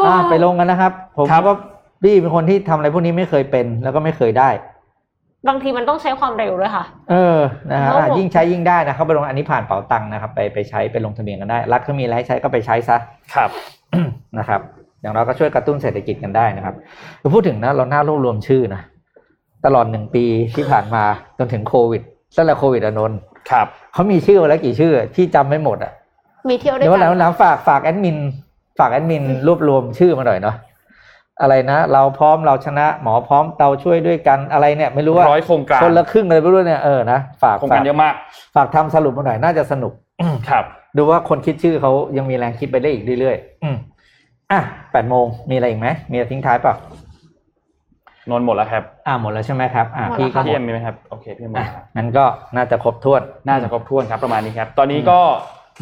[0.07, 1.53] อะไปลงกันนะครับ ผมครับก็
[2.03, 4.49] พี่เป็นคนที่ทำอะไรพวกนี้ไม่เคยเป็นแล้วก็ไม่เคยได้
[5.47, 7.39] บางทีมันต้องใช้ความเร็วด้วยค่ะ เออ
[7.71, 12.97] นะฮะโอ้อะยิ่งใช้ยิ่งได้นะเข้าไปลงอันนี้ผ่านเป๋าตังค์นะครับ ไปไปใช้ไปลงทะเบียนกันได้ รัฐเขามีอะไรให้ใช้ก็ไปใช้ซะ
[13.35, 13.49] ครับ
[14.39, 14.61] นะครับ
[15.01, 16.75] อย่างเราก็ช่วยกระตุ้นเศรษฐกิจกันได้นะครับ
[17.21, 18.81] คือพูดถึงนะเราน่ารวบรวมชื่อนะ
[19.65, 20.25] ตลอดหนึ่งปี
[20.55, 21.03] ที่ผ่านมา
[21.37, 22.01] จนถึงโควิด
[22.35, 23.19] ตั้งแต่โควิดอะนนท์
[23.51, 25.93] ครับเขามีชื่อมาแล้วกี่ชื่อที่จำไม่หมดอะ
[26.49, 28.17] มีเที่ยวด้วเดี๋ยยววันหกัลังวันหลังฝากฝากแอดมิน
[28.79, 30.55] ฝากแอดมินรวบรวมชื่อมาหน่อยเนาะ
[31.41, 38.13] อะไรนะ เราพร้อมเราชนะ หมอพร้อมเราช่วยด้วยกันอะไรเนี่ยไม่รู้ว่าร้อยโครงการคนละครึ่งเลยไม่รู้เนี่ยเออนะฝากโครงฝาการกเยอะมาก
[38.55, 39.93] ฝากทำสรุปมาหน่อยน่าจะสนุก
[40.49, 40.63] ครับ
[40.97, 43.77] ดูว่าคนคิดชื่อเขายังมีแรงคิดไปได้อีกเรื่อยๆอืม
[44.51, 44.59] อะ
[44.91, 46.75] แปดโมงมีอะไรอีกไหมมีอะไรทิ้งท้ายเปล่ะ
[48.29, 52.25] นนท์หมดแล้วครับ อ่าหมดแล้วใช่ไหมครับ อ่าพี่ก็หมพี่ดเอ็มมีไหมครับ โอเคพี่เอ็มหมดอะแล้วงั้นก็
[52.55, 55.19] น่าจะครบถ้วน น่าจะครบถ้วนครับประมาณนี้ครับ ตอนนี้ก็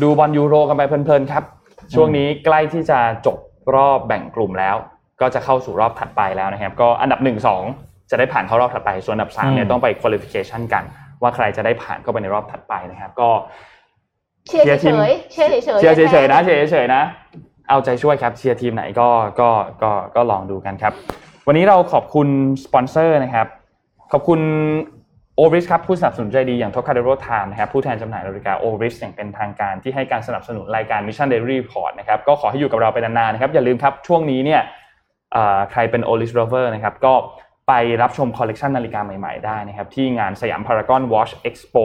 [0.02, 1.44] ดูบอลยูโรกันไปเพลินๆครับ
[1.94, 3.38] ช่วงนี้ใกล้ที่จะจบ
[3.76, 4.76] รอบแบ่งกลุ่มแล้ว
[5.22, 7.28] ก็จะเข้าสู่รอบถัดไปแล้วนะครับ ก็อันดับ 1
[7.70, 10.84] 2 จะได้ผ่านเข้ารอบถัดไป ส่วนอันดับ3เนี่ยอืมต้องไป qualification กัน
[11.22, 13.30] ว่าใครจะได้ผ่านเข้าไปในรอบถัดไปนะครับ ก็
[14.48, 17.02] เชียร์ทีมเชียร์เชีเฉยร์ทีมยๆเชียร์เฉยๆเชียร์เฉยๆนะเชียร์เฉยๆนะ
[17.70, 19.08] เอาใจช่วยครับเชียร์ทีมไหนก็
[19.40, 19.50] ก็
[19.84, 20.94] ก็ก็ลองดูกันครับ
[21.48, 22.28] วันนี้เราขอบคุณ
[22.66, 23.48] สปอนเซอร์นะครับ
[24.12, 24.40] ขอบคุณ
[25.36, 34.86] Oris ครับผู้สนับสนุนใจดีอย่างท o คาเดโรไทม์นะครับผู้แทนจำหน่ายนาฬิกา Oris อย่างเป็นทางการที่ให้การสนับสนุนรายการ Mission Daily Report นะครับก็ขอให้อยู่กับเราไปนานๆนะครับอย่าลืมครับช่วงนี้เนี่ยเอ่อ
[35.72, 37.14] ใครเป็น o r i s Lover นะครับก็
[37.72, 41.84] ไปรับชมคอลเลกชันนาฬิกาใหม่ๆ ได้นะครับที่งานสยามพารากอน Watch Expo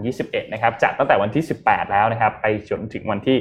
[0.00, 3.36] 2021 นะครับจัดตั้งแต่วันที่ 18 แล้วนะครับไปจนถึงวันที่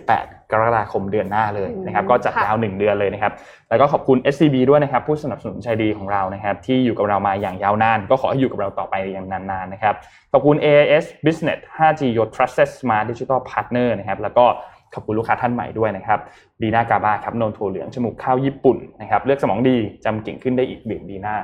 [0.00, 3.32] 18 กรกฎาคมเดือนหน้าเลยนะครับก็จัดยาว 1 เดือนเลยนะครับ
[3.68, 9.94] แล้วก็ขอบคุณ SCB ด้วยนะครับผู้สนับสนุนใจดีของเรานะครับที่อยู่กับเรามาอย่างยาวนาน ก็ขอให้อยู่กับเราต่อไปอย่างนานๆนะครับ
[10.32, 14.46] ขอบคุณ AIS Business 5G Your Trusted Smart Digital Partner นะครับแล้วก็
[14.94, 16.18] ขอบคุณลูกค้าท่านใหม่ด้วยนะครับ
[16.62, 21.36] ดีน่ากาบาครับนนโทเหลืองจมูกข้าวญี่ปุ่นนะครับเลือกสมองดีจำเก่งขึ้นได้อีกดื่มดีน่า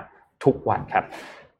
[0.44, 1.04] ทุกวันครับ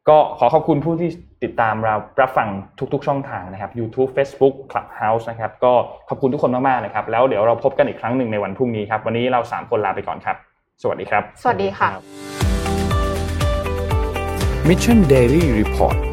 [0.09, 1.09] ก็ขอขอบคุณผู้ที่
[1.43, 2.47] ติดตามเรารับฟัง
[2.93, 5.73] ทุกๆ ช่องทางนะครับ YouTube Facebook Clubhouse นะครับก็
[6.09, 10.37] ขอบคุณทุกคนมากๆนะครับแล้วเดี๋ยวเราพบกันอีกครั้งหนึ่งในวันพรุ่งนี้ครับวันนี้เราสามคนลาไปก่อนครับ
[10.81, 11.89] สวัสดีครับ สวัสดีค่ะ
[14.67, 16.08] Mission Daily Report